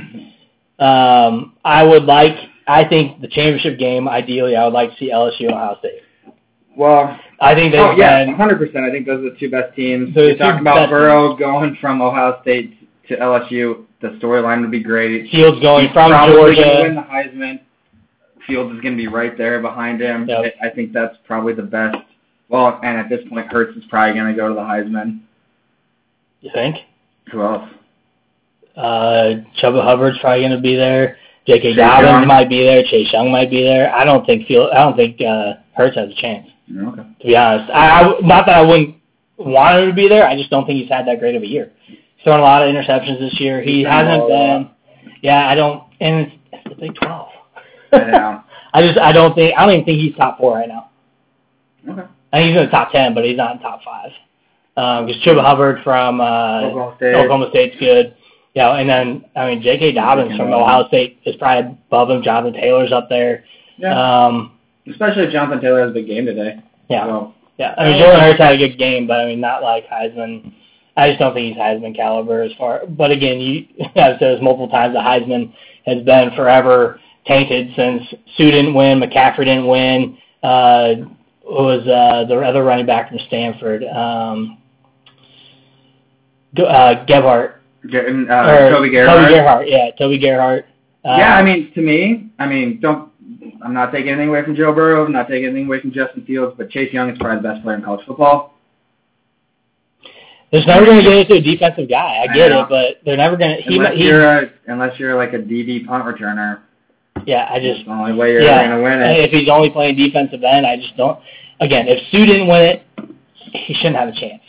[0.85, 2.37] um, I would like.
[2.67, 4.09] I think the championship game.
[4.09, 6.01] Ideally, I would like to see LSU Ohio State.
[6.77, 8.59] well, I think they've oh yeah, 100.
[8.59, 10.15] percent I think those are the two best teams.
[10.15, 12.75] They're You talk about Burrow going from Ohio State
[13.09, 13.85] to LSU.
[14.01, 15.31] The storyline would be great.
[15.31, 16.95] Fields going He's from probably gonna win Georgia.
[16.95, 17.61] the Heisman.
[18.47, 20.29] Fields is going to be right there behind him.
[20.29, 20.55] Yep.
[20.63, 21.97] I I think that's probably the best.
[22.51, 25.21] Well, and at this point, Hurts is probably going to go to the Heisman.
[26.45, 26.77] You think?
[27.33, 27.67] Who else?
[28.77, 31.17] Uh, Chuba Hubbard's probably going to be there.
[31.47, 31.71] J.K.
[31.71, 32.27] Chase Dobbins Young.
[32.27, 32.83] might be there.
[32.83, 33.95] Chase Young might be there.
[33.95, 34.71] I don't think Field.
[34.71, 36.47] I don't think uh, Hurts has a chance.
[36.71, 36.97] Okay.
[36.97, 37.71] to be honest.
[37.73, 38.97] I, I not that I wouldn't
[39.39, 40.27] want him to be there.
[40.29, 41.73] I just don't think he's had that great of a year.
[41.87, 43.63] He's thrown a lot of interceptions this year.
[43.63, 44.71] He He's hasn't been.
[45.23, 45.85] Yeah, I don't.
[46.01, 47.29] And it's, it's the Big Twelve.
[47.91, 48.41] I.
[48.75, 50.91] I just I don't think I don't even think he's top four right now.
[51.89, 52.03] Okay.
[52.33, 54.11] I think he's in the top ten, but he's not in top five.
[54.75, 57.15] Because Chuba Hubbard from uh, Oklahoma State.
[57.15, 58.15] Oklahoma State's good.
[58.55, 59.93] Yeah, and then I mean J.K.
[59.93, 60.39] Dobbins J.K.
[60.39, 62.23] from Ohio State is probably above him.
[62.23, 63.45] Jonathan Taylor's up there.
[63.79, 64.27] Yeah.
[64.27, 64.53] Um,
[64.89, 66.63] Especially if Jonathan Taylor has a big game today.
[66.89, 67.07] yeah.
[67.07, 69.87] So, Yeah, I mean Jalen Hurts had a good game, but I mean not like
[69.89, 70.53] Heisman.
[70.97, 72.87] I just don't think he's Heisman caliber as far.
[72.87, 73.67] But again, you
[73.97, 74.95] I've said this multiple times.
[74.95, 75.53] The Heisman
[75.87, 78.03] has been forever tainted since
[78.37, 80.19] Suh didn't win, McCaffrey didn't win.
[80.43, 80.95] Uh,
[81.45, 83.83] who was uh, the other running back from Stanford?
[83.85, 84.59] Um,
[86.59, 87.61] uh, Gebhardt
[87.93, 88.01] or
[88.31, 89.21] uh, Toby Gerhart.
[89.21, 90.67] Toby Gerhart, yeah, Toby Gerhart.
[91.05, 93.11] Uh, yeah, I mean, to me, I mean, don't.
[93.63, 95.05] I'm not taking anything away from Joe Burrow.
[95.05, 97.63] I'm not taking anything away from Justin Fields, but Chase Young is probably the best
[97.63, 98.55] player in college football.
[100.51, 102.25] there's never going to get into a defensive guy.
[102.27, 102.63] I I get know.
[102.63, 103.63] it, but they're never going to.
[103.63, 106.61] He, Unless he, you're a, unless you're like a DB punt returner,
[107.27, 108.67] yeah, I just the only way you're yeah.
[108.67, 109.25] going to win it.
[109.25, 111.19] If he's only playing defensive end, I just don't.
[111.61, 112.83] Again, if Suh didn't win it,
[113.53, 114.43] he shouldn't have a chance.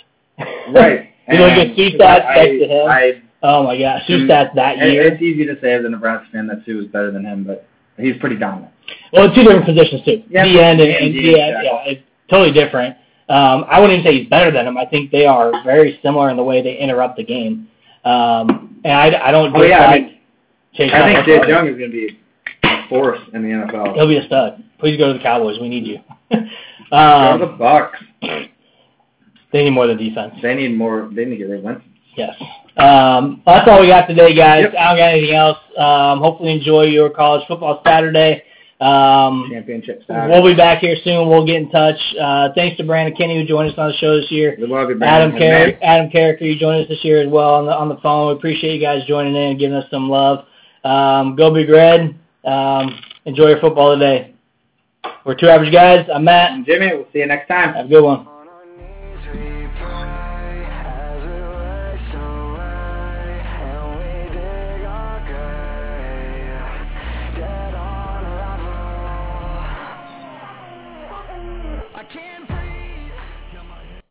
[0.73, 1.11] Right.
[1.27, 2.87] You look at Suh stats next to him.
[2.89, 5.07] I, oh my gosh, Suh stats that it- year.
[5.13, 7.67] it's easy to say as a Nebraska fan that Suh is better than him, but
[7.97, 8.71] he's pretty dominant.
[9.13, 10.23] Well, two different positions too.
[10.29, 12.95] Yeah, the end and, and D, end, yeah, it's totally different.
[13.27, 14.77] Um, I wouldn't even say he's better than him.
[14.77, 17.67] I think they are very similar in the way they interrupt the game.
[18.03, 20.21] Um, and I, I don't Oh, yeah, I dislike
[20.75, 21.47] Chase I think Chase.
[21.47, 22.19] Young is going to be
[22.63, 23.95] a force in the NFL.
[23.95, 24.63] He'll be a stud.
[24.77, 25.57] Please go to the Cowboys.
[25.59, 25.97] We need you.
[26.91, 27.97] Go to um, the Bucks.
[29.55, 30.33] They need more than defense.
[30.41, 31.09] They need more.
[31.13, 31.93] They need to get Winston.
[32.17, 32.35] Yes.
[32.75, 34.63] Um, that's all we got today, guys.
[34.63, 34.73] Yep.
[34.77, 35.57] I don't got anything else.
[35.77, 38.43] Um, hopefully enjoy your college football Saturday.
[38.81, 41.29] Um, Championship we'll be back here soon.
[41.29, 41.95] We'll get in touch.
[42.19, 44.57] Uh, thanks to Brandon Kinney who joined us on the show this year.
[44.59, 45.39] We love you, Adam Brandon.
[45.39, 48.27] Carriker, Adam Carriker, you joined us this year as well on the on the phone.
[48.27, 50.47] We appreciate you guys joining in and giving us some love.
[50.83, 52.13] Um, go Big Red.
[52.43, 54.35] Um, enjoy your football today.
[55.25, 56.09] We're Two Average Guys.
[56.13, 56.51] I'm Matt.
[56.51, 57.73] And Jimmy, we'll see you next time.
[57.73, 58.34] Have a good one.